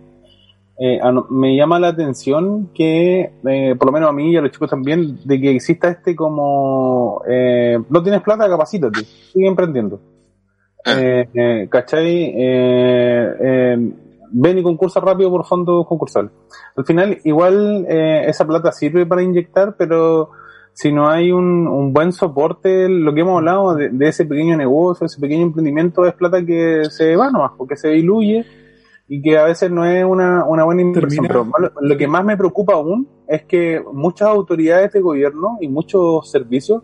eh, 0.78 1.00
me 1.30 1.56
llama 1.56 1.80
la 1.80 1.88
atención 1.90 2.70
que, 2.74 3.32
eh, 3.48 3.76
por 3.78 3.88
lo 3.88 3.92
menos 3.94 4.10
a 4.10 4.14
mí 4.14 4.32
y 4.32 4.38
a 4.38 4.42
los 4.42 4.52
chicos 4.52 4.70
también, 4.70 5.20
de 5.24 5.40
que 5.40 5.52
exista 5.52 5.88
este 5.90 6.16
como, 6.16 7.22
eh, 7.28 7.80
no 7.90 8.04
tienes 8.04 8.22
plata, 8.22 8.50
capacítate, 8.50 9.04
sigue 9.04 9.48
emprendiendo. 9.48 10.02
Ah. 10.86 10.96
Eh, 10.98 11.68
¿Cachai? 11.70 12.34
ven 14.38 14.58
y 14.58 14.64
concursa 14.64 15.00
rápido 15.00 15.30
por 15.30 15.46
fondos 15.46 15.88
concursales. 15.88 16.32
Al 16.76 16.86
final, 16.86 17.20
igual 17.24 17.86
esa 17.88 18.46
plata 18.46 18.72
sirve 18.74 19.06
para 19.06 19.24
inyectar, 19.24 19.76
pero 19.78 20.32
si 20.74 20.92
no 20.92 21.08
hay 21.08 21.32
un, 21.32 21.68
un 21.68 21.94
buen 21.94 22.12
soporte, 22.12 22.90
lo 22.90 23.14
que 23.14 23.22
hemos 23.22 23.38
hablado 23.38 23.76
de, 23.76 23.90
de, 23.90 24.10
ese 24.10 24.26
pequeño 24.26 24.58
negocio, 24.58 25.06
ese 25.06 25.22
pequeño 25.22 25.44
emprendimiento, 25.44 26.06
es 26.06 26.14
plata 26.16 26.46
que 26.46 26.84
se 26.90 27.16
va 27.16 27.32
nomás, 27.32 27.52
porque 27.58 27.78
se 27.78 27.90
diluye 27.90 28.46
y 29.08 29.22
que 29.22 29.38
a 29.38 29.44
veces 29.44 29.70
no 29.70 29.86
es 29.86 30.04
una, 30.04 30.46
una 30.46 30.64
buena 30.64 30.82
inversión. 30.82 31.28
Pero 31.28 31.48
lo, 31.80 31.98
que 31.98 32.08
más 32.08 32.26
me 32.26 32.38
preocupa 32.38 32.74
aún 32.74 33.08
es 33.28 33.44
que 33.44 33.84
muchas 33.94 34.30
autoridades 34.30 34.94
de 34.94 35.02
gobierno 35.02 35.58
y 35.62 35.68
muchos 35.68 36.30
servicios 36.30 36.84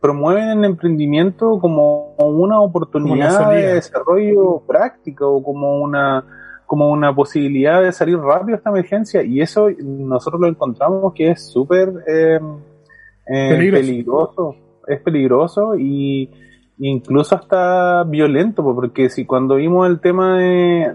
promueven 0.00 0.58
el 0.58 0.64
emprendimiento 0.64 1.58
como 1.60 2.14
una 2.16 2.60
oportunidad 2.60 3.50
de 3.50 3.74
desarrollo 3.74 4.62
práctico 4.66 5.28
o 5.28 5.42
como 5.42 5.80
una 5.80 6.24
como 6.66 6.90
una 6.90 7.14
posibilidad 7.14 7.82
de 7.82 7.92
salir 7.92 8.18
rápido 8.18 8.48
de 8.48 8.56
esta 8.56 8.68
emergencia 8.68 9.22
y 9.22 9.40
eso 9.40 9.68
nosotros 9.82 10.40
lo 10.40 10.48
encontramos 10.48 11.14
que 11.14 11.30
es 11.30 11.50
súper 11.50 11.88
eh, 12.06 12.38
eh, 13.26 13.70
peligroso 13.72 14.54
es 14.86 15.00
peligroso 15.00 15.74
y 15.76 16.30
incluso 16.78 17.34
hasta 17.34 18.04
violento, 18.04 18.62
porque 18.62 19.10
si 19.10 19.24
cuando 19.24 19.56
vimos 19.56 19.88
el 19.88 20.00
tema 20.00 20.38
de, 20.38 20.92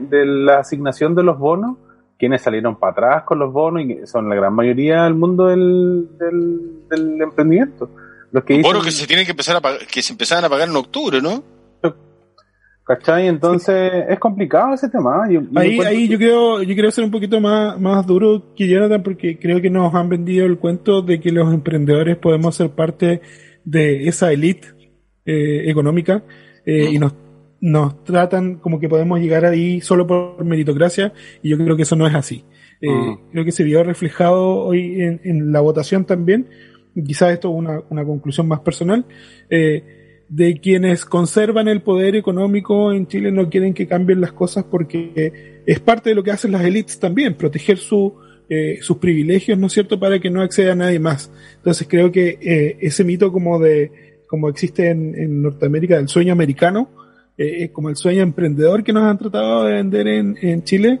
de, 0.00 0.26
la 0.26 0.60
asignación 0.60 1.14
de 1.14 1.22
los 1.22 1.38
bonos, 1.38 1.76
quienes 2.18 2.42
salieron 2.42 2.78
para 2.78 2.92
atrás 2.92 3.22
con 3.24 3.38
los 3.38 3.52
bonos, 3.52 3.82
y 3.82 4.06
son 4.06 4.28
la 4.28 4.36
gran 4.36 4.54
mayoría 4.54 5.04
del 5.04 5.14
mundo 5.14 5.46
del, 5.46 6.08
del, 6.18 7.20
emprendimiento. 7.20 7.90
Los 8.32 8.44
que 8.44 8.60
bonos 8.62 8.84
que 8.84 8.90
se 8.90 9.06
tienen 9.06 9.24
que 9.24 9.32
empezar 9.32 9.56
a 9.56 9.60
pagar, 9.60 9.86
que 9.86 10.02
se 10.02 10.12
empezaban 10.12 10.44
a 10.44 10.48
pagar 10.48 10.68
en 10.68 10.76
octubre, 10.76 11.20
¿no? 11.20 11.42
¿Cachai? 12.86 13.28
Entonces 13.28 14.04
es 14.10 14.18
complicado 14.18 14.74
ese 14.74 14.90
tema. 14.90 15.24
ahí, 15.24 15.80
ahí 15.80 16.06
yo 16.06 16.18
creo, 16.18 16.62
yo 16.62 16.74
quiero 16.74 16.90
ser 16.90 17.04
un 17.04 17.10
poquito 17.10 17.40
más, 17.40 17.80
más 17.80 18.06
duro 18.06 18.54
que 18.54 18.68
Jonathan 18.68 19.02
porque 19.02 19.38
creo 19.38 19.62
que 19.62 19.70
nos 19.70 19.94
han 19.94 20.10
vendido 20.10 20.44
el 20.44 20.58
cuento 20.58 21.00
de 21.00 21.18
que 21.18 21.32
los 21.32 21.52
emprendedores 21.52 22.18
podemos 22.18 22.54
ser 22.54 22.68
parte 22.70 23.22
de 23.64 24.06
esa 24.06 24.30
elite 24.32 24.73
eh, 25.26 25.70
económica 25.70 26.22
eh, 26.66 26.90
y 26.92 26.98
nos, 26.98 27.14
nos 27.58 28.04
tratan 28.04 28.56
como 28.56 28.78
que 28.78 28.90
podemos 28.90 29.18
llegar 29.18 29.46
ahí 29.46 29.80
solo 29.80 30.06
por 30.06 30.44
meritocracia 30.44 31.14
y 31.42 31.48
yo 31.48 31.56
creo 31.56 31.76
que 31.76 31.84
eso 31.84 31.96
no 31.96 32.06
es 32.06 32.14
así. 32.14 32.44
Eh, 32.82 33.16
creo 33.32 33.42
que 33.42 33.52
se 33.52 33.64
vio 33.64 33.82
reflejado 33.82 34.58
hoy 34.58 35.00
en, 35.00 35.50
la 35.50 35.62
votación 35.62 36.04
también, 36.04 36.46
quizás 37.06 37.32
esto 37.32 37.48
es 37.48 37.54
una, 37.54 37.80
una 37.88 38.04
conclusión 38.04 38.46
más 38.46 38.60
personal, 38.60 39.06
de 39.48 40.60
quienes 40.60 41.06
conservan 41.06 41.68
el 41.68 41.80
poder 41.80 42.16
económico 42.16 42.92
en 42.92 43.06
Chile 43.06 43.32
no 43.32 43.48
quieren 43.48 43.72
que 43.72 43.86
cambien 43.86 44.20
las 44.20 44.32
cosas 44.32 44.64
porque 44.64 45.62
es 45.64 45.80
parte 45.80 46.10
de 46.10 46.16
lo 46.16 46.22
que 46.22 46.32
hacen 46.32 46.52
las 46.52 46.64
élites 46.66 47.00
también, 47.00 47.32
proteger 47.34 47.78
su, 47.78 48.12
sus 48.82 48.98
privilegios, 48.98 49.58
¿no 49.58 49.68
es 49.68 49.72
cierto?, 49.72 49.98
para 49.98 50.18
que 50.18 50.28
no 50.28 50.42
acceda 50.42 50.72
a 50.72 50.76
nadie 50.76 50.98
más. 50.98 51.32
Entonces 51.56 51.86
creo 51.88 52.12
que 52.12 52.76
ese 52.82 53.04
mito 53.04 53.32
como 53.32 53.58
de 53.58 54.13
como 54.34 54.48
existe 54.48 54.90
en, 54.90 55.42
Norteamérica, 55.42 55.96
el 55.96 56.08
sueño 56.08 56.32
americano, 56.32 56.88
eh, 57.38 57.70
como 57.70 57.88
el 57.88 57.94
sueño 57.94 58.22
emprendedor 58.22 58.82
que 58.82 58.92
nos 58.92 59.04
han 59.04 59.16
tratado 59.16 59.64
de 59.64 59.74
vender 59.74 60.08
en, 60.08 60.64
Chile, 60.64 60.98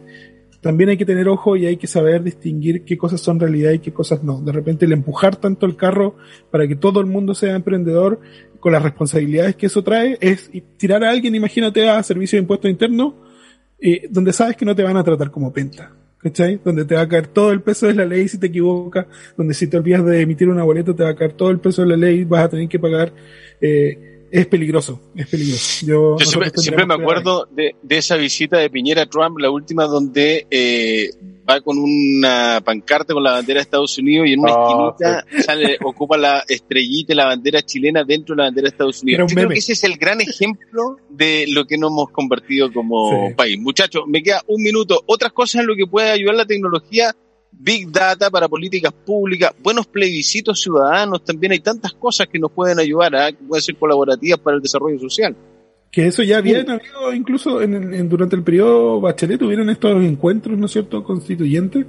también 0.60 0.90
hay 0.90 0.96
que 0.96 1.04
tener 1.04 1.26
ojo 1.26 1.56
y 1.56 1.66
hay 1.66 1.76
que 1.76 1.88
saber 1.88 2.22
distinguir 2.22 2.84
qué 2.84 2.96
cosas 2.96 3.20
son 3.20 3.40
realidad 3.40 3.72
y 3.72 3.80
qué 3.80 3.92
cosas 3.92 4.22
no. 4.22 4.40
De 4.40 4.52
repente 4.52 4.84
el 4.84 4.92
empujar 4.92 5.34
tanto 5.34 5.66
el 5.66 5.74
carro 5.74 6.14
para 6.52 6.68
que 6.68 6.76
todo 6.76 7.00
el 7.00 7.06
mundo 7.06 7.34
sea 7.34 7.56
emprendedor 7.56 8.20
con 8.60 8.72
las 8.72 8.84
responsabilidades 8.84 9.56
que 9.56 9.66
eso 9.66 9.82
trae 9.82 10.16
es 10.20 10.48
tirar 10.76 11.02
a 11.02 11.10
alguien, 11.10 11.34
imagínate, 11.34 11.90
a 11.90 12.00
servicio 12.04 12.36
de 12.36 12.42
impuestos 12.42 12.70
internos, 12.70 13.14
eh, 13.80 14.06
donde 14.08 14.32
sabes 14.32 14.56
que 14.56 14.64
no 14.64 14.76
te 14.76 14.84
van 14.84 14.96
a 14.96 15.02
tratar 15.02 15.32
como 15.32 15.52
penta. 15.52 15.92
¿Cachai? 16.24 16.58
Donde 16.64 16.86
te 16.86 16.94
va 16.94 17.02
a 17.02 17.08
caer 17.08 17.26
todo 17.26 17.52
el 17.52 17.60
peso 17.60 17.86
de 17.86 17.94
la 17.94 18.06
ley 18.06 18.26
si 18.28 18.38
te 18.38 18.46
equivocas, 18.46 19.06
donde 19.36 19.52
si 19.52 19.66
te 19.68 19.76
olvidas 19.76 20.04
de 20.06 20.22
emitir 20.22 20.48
una 20.48 20.64
boleta 20.64 20.96
te 20.96 21.04
va 21.04 21.10
a 21.10 21.14
caer 21.14 21.34
todo 21.34 21.50
el 21.50 21.60
peso 21.60 21.82
de 21.82 21.88
la 21.88 21.96
ley, 21.96 22.24
vas 22.24 22.44
a 22.44 22.48
tener 22.48 22.66
que 22.66 22.78
pagar. 22.78 23.12
Eh, 23.60 24.13
es 24.34 24.46
peligroso, 24.48 25.00
es 25.14 25.28
peligroso. 25.28 25.86
Yo, 25.86 26.16
siempre, 26.56 26.84
me 26.86 26.94
acuerdo 26.94 27.46
de, 27.52 27.76
esa 27.88 28.16
visita 28.16 28.58
de 28.58 28.68
Piñera 28.68 29.02
a 29.02 29.06
Trump, 29.06 29.38
la 29.38 29.48
última 29.48 29.84
donde 29.84 30.44
eh, 30.50 31.10
va 31.48 31.60
con 31.60 31.78
una 31.78 32.60
pancarta 32.64 33.14
con 33.14 33.22
la 33.22 33.30
bandera 33.30 33.58
de 33.58 33.62
Estados 33.62 33.96
Unidos 33.96 34.26
y 34.26 34.32
en 34.32 34.40
una 34.40 34.52
ah, 34.52 34.94
esquinita 34.96 35.42
sale, 35.44 35.78
ocupa 35.84 36.16
la 36.16 36.42
estrellita 36.48 37.12
y 37.12 37.16
la 37.16 37.26
bandera 37.26 37.62
chilena 37.62 38.02
dentro 38.02 38.34
de 38.34 38.38
la 38.38 38.48
bandera 38.48 38.64
de 38.64 38.70
Estados 38.70 39.04
Unidos. 39.04 39.32
creo 39.32 39.48
que 39.48 39.58
ese 39.58 39.74
es 39.74 39.84
el 39.84 39.96
gran 39.98 40.20
ejemplo 40.20 40.96
de 41.08 41.44
lo 41.48 41.64
que 41.64 41.78
nos 41.78 41.92
hemos 41.92 42.10
convertido 42.10 42.72
como 42.72 43.32
país. 43.36 43.56
Muchachos, 43.60 44.02
me 44.08 44.20
queda 44.20 44.42
un 44.48 44.64
minuto. 44.64 45.00
Otras 45.06 45.32
cosas 45.32 45.60
en 45.60 45.68
lo 45.68 45.76
que 45.76 45.86
puede 45.86 46.10
ayudar 46.10 46.34
la 46.34 46.46
tecnología 46.46 47.14
Big 47.58 47.90
Data 47.90 48.30
para 48.30 48.48
políticas 48.48 48.92
públicas, 48.92 49.52
buenos 49.62 49.86
plebiscitos 49.86 50.60
ciudadanos, 50.60 51.24
también 51.24 51.52
hay 51.52 51.60
tantas 51.60 51.92
cosas 51.92 52.26
que 52.28 52.38
nos 52.38 52.52
pueden 52.52 52.78
ayudar, 52.78 53.14
a 53.14 53.26
¿ah? 53.26 53.32
que 53.32 53.42
pueden 53.44 53.62
ser 53.62 53.76
colaborativas 53.76 54.40
para 54.40 54.56
el 54.56 54.62
desarrollo 54.62 54.98
social. 54.98 55.34
Que 55.94 56.08
eso 56.08 56.24
ya 56.24 56.38
había 56.38 56.58
habido 56.58 57.14
incluso 57.14 57.62
en, 57.62 58.08
durante 58.08 58.34
el 58.34 58.42
periodo 58.42 59.00
Bachelet, 59.00 59.38
tuvieron 59.38 59.70
estos 59.70 60.02
encuentros, 60.02 60.58
¿no 60.58 60.66
es 60.66 60.72
cierto?, 60.72 61.04
constituyentes. 61.04 61.86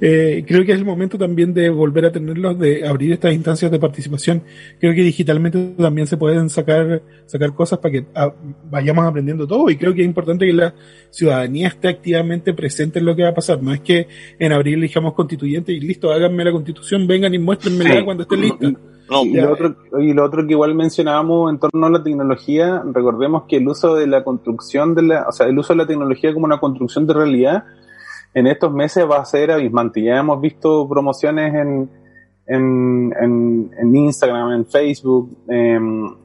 Eh, 0.00 0.42
creo 0.48 0.64
que 0.64 0.72
es 0.72 0.78
el 0.78 0.86
momento 0.86 1.18
también 1.18 1.52
de 1.52 1.68
volver 1.68 2.06
a 2.06 2.12
tenerlos, 2.12 2.58
de 2.58 2.88
abrir 2.88 3.12
estas 3.12 3.34
instancias 3.34 3.70
de 3.70 3.78
participación. 3.78 4.42
Creo 4.80 4.94
que 4.94 5.02
digitalmente 5.02 5.74
también 5.76 6.06
se 6.06 6.16
pueden 6.16 6.48
sacar, 6.48 7.02
sacar 7.26 7.54
cosas 7.54 7.78
para 7.78 7.92
que 7.92 8.06
ah, 8.14 8.32
vayamos 8.70 9.04
aprendiendo 9.04 9.46
todo 9.46 9.68
y 9.68 9.76
creo 9.76 9.92
que 9.92 10.00
es 10.00 10.06
importante 10.06 10.46
que 10.46 10.54
la 10.54 10.74
ciudadanía 11.10 11.68
esté 11.68 11.88
activamente 11.88 12.54
presente 12.54 13.00
en 13.00 13.04
lo 13.04 13.14
que 13.14 13.22
va 13.22 13.28
a 13.28 13.34
pasar. 13.34 13.62
No 13.62 13.74
es 13.74 13.80
que 13.80 14.08
en 14.38 14.52
abril 14.52 14.78
elijamos 14.78 15.12
constituyente 15.12 15.72
y 15.72 15.80
listo, 15.80 16.10
háganme 16.10 16.42
la 16.42 16.52
constitución, 16.52 17.06
vengan 17.06 17.34
y 17.34 17.38
muéstrenmela 17.38 18.02
cuando 18.02 18.22
esté 18.22 18.36
lista 18.38 18.72
y, 19.24 19.34
lo 19.34 19.52
otro, 19.52 19.76
y 20.00 20.12
lo 20.12 20.24
otro 20.24 20.46
que 20.46 20.52
igual 20.52 20.74
mencionábamos 20.74 21.50
en 21.52 21.58
torno 21.58 21.86
a 21.86 21.90
la 21.90 22.02
tecnología, 22.02 22.82
recordemos 22.92 23.44
que 23.48 23.56
el 23.56 23.68
uso 23.68 23.94
de 23.94 24.06
la 24.06 24.24
construcción 24.24 24.94
de 24.94 25.02
la, 25.02 25.26
o 25.28 25.32
sea, 25.32 25.46
el 25.46 25.58
uso 25.58 25.72
de 25.72 25.78
la 25.78 25.86
tecnología 25.86 26.32
como 26.32 26.46
una 26.46 26.60
construcción 26.60 27.06
de 27.06 27.14
realidad 27.14 27.64
en 28.34 28.46
estos 28.46 28.72
meses 28.72 29.08
va 29.08 29.18
a 29.18 29.24
ser 29.24 29.50
abismante. 29.50 30.02
Ya 30.02 30.18
hemos 30.18 30.40
visto 30.40 30.88
promociones 30.88 31.54
en, 31.54 31.90
en, 32.46 33.12
en, 33.78 33.96
Instagram, 33.96 34.52
en 34.52 34.66
Facebook, 34.66 35.36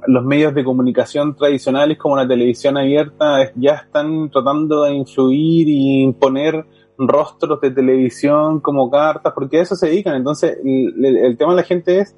los 0.07 0.25
medios 0.25 0.53
de 0.53 0.63
comunicación 0.63 1.35
tradicionales 1.35 1.97
como 1.97 2.15
la 2.15 2.27
televisión 2.27 2.77
abierta 2.77 3.51
ya 3.55 3.75
están 3.75 4.29
tratando 4.29 4.83
de 4.83 4.93
influir 4.93 5.67
y 5.67 6.03
imponer 6.03 6.65
rostros 6.97 7.61
de 7.61 7.71
televisión 7.71 8.59
como 8.59 8.89
cartas, 8.89 9.33
porque 9.33 9.59
a 9.59 9.61
eso 9.61 9.75
se 9.75 9.87
dedican. 9.87 10.15
Entonces, 10.15 10.57
el 10.63 11.37
tema 11.37 11.51
de 11.51 11.57
la 11.57 11.63
gente 11.63 11.99
es 11.99 12.15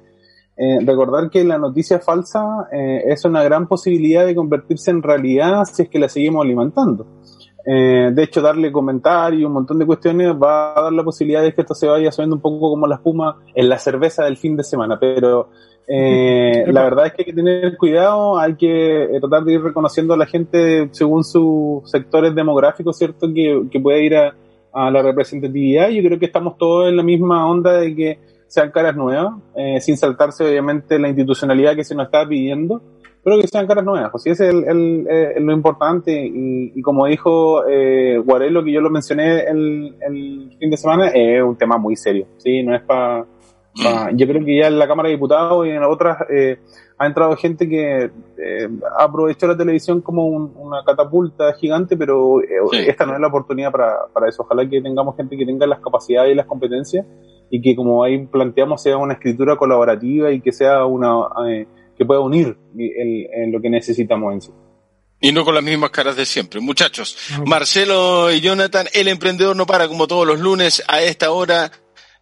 eh, 0.62 0.78
recordar 0.84 1.30
que 1.30 1.42
la 1.42 1.56
noticia 1.56 2.00
falsa 2.00 2.68
eh, 2.70 3.04
es 3.06 3.24
una 3.24 3.42
gran 3.42 3.66
posibilidad 3.66 4.26
de 4.26 4.34
convertirse 4.34 4.90
en 4.90 5.02
realidad 5.02 5.64
si 5.64 5.84
es 5.84 5.88
que 5.88 5.98
la 5.98 6.06
seguimos 6.06 6.44
alimentando. 6.44 7.06
Eh, 7.64 8.10
de 8.12 8.22
hecho, 8.22 8.42
darle 8.42 8.70
comentarios, 8.70 9.46
un 9.46 9.54
montón 9.54 9.78
de 9.78 9.86
cuestiones 9.86 10.34
va 10.34 10.78
a 10.78 10.82
dar 10.82 10.92
la 10.92 11.02
posibilidad 11.02 11.40
de 11.40 11.54
que 11.54 11.62
esto 11.62 11.74
se 11.74 11.86
vaya 11.86 12.12
subiendo 12.12 12.36
un 12.36 12.42
poco 12.42 12.68
como 12.68 12.86
la 12.86 12.96
espuma 12.96 13.38
en 13.54 13.70
la 13.70 13.78
cerveza 13.78 14.24
del 14.24 14.36
fin 14.36 14.54
de 14.54 14.62
semana. 14.62 14.98
Pero 15.00 15.48
la 15.88 16.84
verdad 16.84 17.06
es 17.06 17.12
que 17.14 17.22
hay 17.22 17.26
que 17.26 17.32
tener 17.32 17.78
cuidado, 17.78 18.38
hay 18.38 18.54
que 18.54 19.16
tratar 19.18 19.44
de 19.44 19.54
ir 19.54 19.62
reconociendo 19.62 20.12
a 20.12 20.18
la 20.18 20.26
gente 20.26 20.90
según 20.92 21.24
sus 21.24 21.90
sectores 21.90 22.34
demográficos, 22.34 22.98
¿cierto? 22.98 23.32
Que, 23.32 23.62
que 23.70 23.80
puede 23.80 24.04
ir 24.04 24.14
a, 24.14 24.34
a 24.74 24.90
la 24.90 25.00
representatividad. 25.00 25.88
Yo 25.88 26.02
creo 26.02 26.18
que 26.18 26.26
estamos 26.26 26.58
todos 26.58 26.90
en 26.90 26.98
la 26.98 27.02
misma 27.02 27.48
onda 27.48 27.72
de 27.78 27.96
que 27.96 28.18
sean 28.50 28.72
caras 28.72 28.96
nuevas, 28.96 29.34
eh, 29.54 29.80
sin 29.80 29.96
saltarse 29.96 30.44
obviamente 30.44 30.98
la 30.98 31.06
institucionalidad 31.06 31.76
que 31.76 31.84
se 31.84 31.94
nos 31.94 32.06
está 32.06 32.26
pidiendo, 32.26 32.82
pero 33.22 33.40
que 33.40 33.46
sean 33.46 33.68
caras 33.68 33.84
nuevas. 33.84 34.10
Pues 34.10 34.26
ese 34.26 34.48
es 34.48 34.54
el, 34.66 35.06
eh, 35.08 35.34
lo 35.38 35.52
importante 35.52 36.10
y, 36.12 36.82
como 36.82 37.06
dijo 37.06 37.64
eh, 37.68 38.18
Guarelo, 38.18 38.64
que 38.64 38.72
yo 38.72 38.80
lo 38.80 38.90
mencioné 38.90 39.42
el, 39.42 39.94
el, 40.00 40.56
fin 40.58 40.68
de 40.68 40.76
semana, 40.76 41.08
es 41.10 41.40
un 41.40 41.56
tema 41.56 41.78
muy 41.78 41.94
serio, 41.94 42.26
¿sí? 42.38 42.64
No 42.64 42.74
es 42.74 42.82
para... 42.82 43.24
Pa, 43.84 44.10
yo 44.12 44.26
creo 44.26 44.44
que 44.44 44.58
ya 44.58 44.66
en 44.66 44.80
la 44.80 44.88
Cámara 44.88 45.08
de 45.08 45.14
Diputados 45.14 45.64
y 45.64 45.70
en 45.70 45.84
otras 45.84 46.18
eh, 46.28 46.58
ha 46.98 47.06
entrado 47.06 47.36
gente 47.36 47.68
que 47.68 48.10
ha 48.98 49.04
aprovechado 49.04 49.52
la 49.52 49.58
televisión 49.58 50.00
como 50.00 50.26
una 50.26 50.82
catapulta 50.84 51.52
gigante, 51.52 51.96
pero 51.96 52.40
esta 52.72 53.06
no 53.06 53.14
es 53.14 53.20
la 53.20 53.28
oportunidad 53.28 53.70
para, 53.70 54.06
para 54.12 54.28
eso. 54.28 54.42
Ojalá 54.42 54.68
que 54.68 54.82
tengamos 54.82 55.14
gente 55.16 55.36
que 55.36 55.46
tenga 55.46 55.68
las 55.68 55.78
capacidades 55.78 56.32
y 56.32 56.34
las 56.34 56.46
competencias 56.46 57.06
y 57.50 57.60
que 57.60 57.74
como 57.74 58.04
ahí 58.04 58.26
planteamos 58.26 58.82
sea 58.82 58.96
una 58.96 59.14
escritura 59.14 59.56
colaborativa 59.56 60.30
y 60.32 60.40
que 60.40 60.52
sea 60.52 60.84
una 60.84 61.26
eh, 61.48 61.66
que 61.96 62.04
pueda 62.04 62.20
unir 62.20 62.56
en 62.76 63.52
lo 63.52 63.60
que 63.60 63.68
necesitamos 63.68 64.32
en 64.32 64.40
sí. 64.40 64.50
Y 65.22 65.32
no 65.32 65.44
con 65.44 65.54
las 65.54 65.62
mismas 65.62 65.90
caras 65.90 66.16
de 66.16 66.24
siempre. 66.24 66.60
Muchachos, 66.60 67.16
Marcelo 67.44 68.32
y 68.32 68.40
Jonathan, 68.40 68.86
el 68.94 69.06
emprendedor 69.08 69.54
no 69.54 69.66
para 69.66 69.86
como 69.86 70.06
todos 70.06 70.26
los 70.26 70.40
lunes 70.40 70.82
a 70.88 71.02
esta 71.02 71.30
hora 71.30 71.70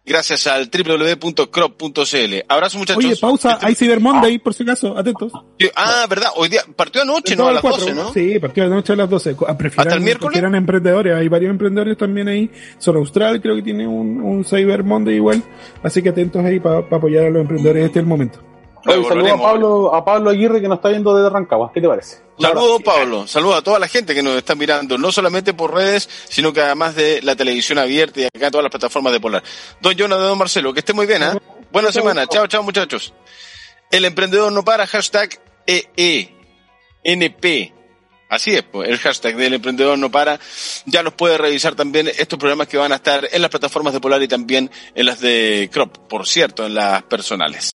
gracias 0.09 0.47
al 0.47 0.69
www.crop.cl. 0.69 2.35
Abrazo 2.47 2.77
muchachos. 2.79 3.05
Oye, 3.05 3.15
pausa, 3.15 3.59
hay 3.61 3.75
Cyber 3.75 3.99
Monday 3.99 4.39
por 4.39 4.55
si 4.55 4.63
acaso, 4.63 4.97
atentos. 4.97 5.31
Ah, 5.75 6.07
verdad, 6.09 6.29
hoy 6.35 6.49
día 6.49 6.63
partió 6.75 7.03
anoche, 7.03 7.35
¿no? 7.35 7.47
A 7.47 7.53
las 7.53 7.61
12, 7.61 7.93
¿no? 7.93 8.11
Sí, 8.11 8.39
partió 8.39 8.65
anoche 8.65 8.93
a 8.93 8.95
las 8.95 9.09
12. 9.09 9.35
Hasta 9.77 9.93
el 9.93 10.01
miércoles. 10.01 10.37
eran 10.37 10.55
emprendedores, 10.55 11.15
hay 11.15 11.27
varios 11.27 11.51
emprendedores 11.51 11.97
también 11.97 12.27
ahí. 12.27 12.49
Son 12.79 12.95
Austral 12.97 13.39
creo 13.41 13.55
que 13.55 13.61
tiene 13.61 13.87
un, 13.87 14.19
un 14.21 14.43
Cyber 14.43 14.83
Monday 14.83 15.15
igual, 15.15 15.43
así 15.83 16.01
que 16.01 16.09
atentos 16.09 16.43
ahí 16.43 16.59
para 16.59 16.79
apoyar 16.79 17.25
a 17.25 17.29
los 17.29 17.41
emprendedores 17.41 17.85
este 17.85 17.99
es 17.99 18.03
el 18.03 18.09
momento. 18.09 18.48
Oye, 18.85 19.07
saludo 19.07 19.33
a 19.33 19.37
Pablo, 19.37 19.95
a 19.95 20.05
Pablo 20.05 20.29
Aguirre 20.29 20.61
que 20.61 20.67
nos 20.67 20.77
está 20.77 20.89
viendo 20.89 21.15
desde 21.15 21.29
Rancagua. 21.29 21.71
¿Qué 21.73 21.81
te 21.81 21.87
parece? 21.87 22.17
Saludos, 22.39 22.81
Pablo. 22.83 23.27
Saludos 23.27 23.57
a 23.57 23.61
toda 23.61 23.79
la 23.79 23.87
gente 23.87 24.15
que 24.15 24.23
nos 24.23 24.37
está 24.37 24.55
mirando, 24.55 24.97
no 24.97 25.11
solamente 25.11 25.53
por 25.53 25.73
redes, 25.73 26.09
sino 26.29 26.53
que 26.53 26.61
además 26.61 26.95
de 26.95 27.21
la 27.21 27.35
televisión 27.35 27.77
abierta 27.77 28.21
y 28.21 28.25
acá 28.25 28.45
en 28.45 28.51
todas 28.51 28.63
las 28.63 28.71
plataformas 28.71 29.11
de 29.11 29.19
Polar. 29.19 29.43
Don 29.81 29.93
Jonathan, 29.93 30.23
don 30.23 30.37
Marcelo, 30.37 30.73
que 30.73 30.79
esté 30.79 30.93
muy 30.93 31.05
bien, 31.05 31.23
¿eh? 31.23 31.31
Buena 31.71 31.91
semana. 31.91 32.25
Chao, 32.27 32.47
chao, 32.47 32.63
muchachos. 32.63 33.13
El 33.91 34.05
emprendedor 34.05 34.51
no 34.51 34.63
para, 34.63 34.87
hashtag 34.87 35.39
EENP. 35.65 37.73
Así 38.29 38.51
es, 38.51 38.61
pues, 38.61 38.87
el 38.87 38.99
hashtag 38.99 39.35
del 39.35 39.55
emprendedor 39.55 39.97
no 39.97 40.11
para. 40.11 40.39
Ya 40.85 41.01
los 41.01 41.13
puede 41.13 41.39
revisar 41.39 41.73
también 41.73 42.07
estos 42.07 42.37
programas 42.37 42.67
que 42.67 42.77
van 42.77 42.91
a 42.91 42.95
estar 42.95 43.27
en 43.31 43.41
las 43.41 43.49
plataformas 43.49 43.91
de 43.91 43.99
Polar 43.99 44.21
y 44.21 44.27
también 44.27 44.69
en 44.93 45.05
las 45.07 45.19
de 45.19 45.67
Crop, 45.73 45.97
por 46.07 46.27
cierto, 46.27 46.67
en 46.67 46.75
las 46.75 47.01
personales. 47.03 47.65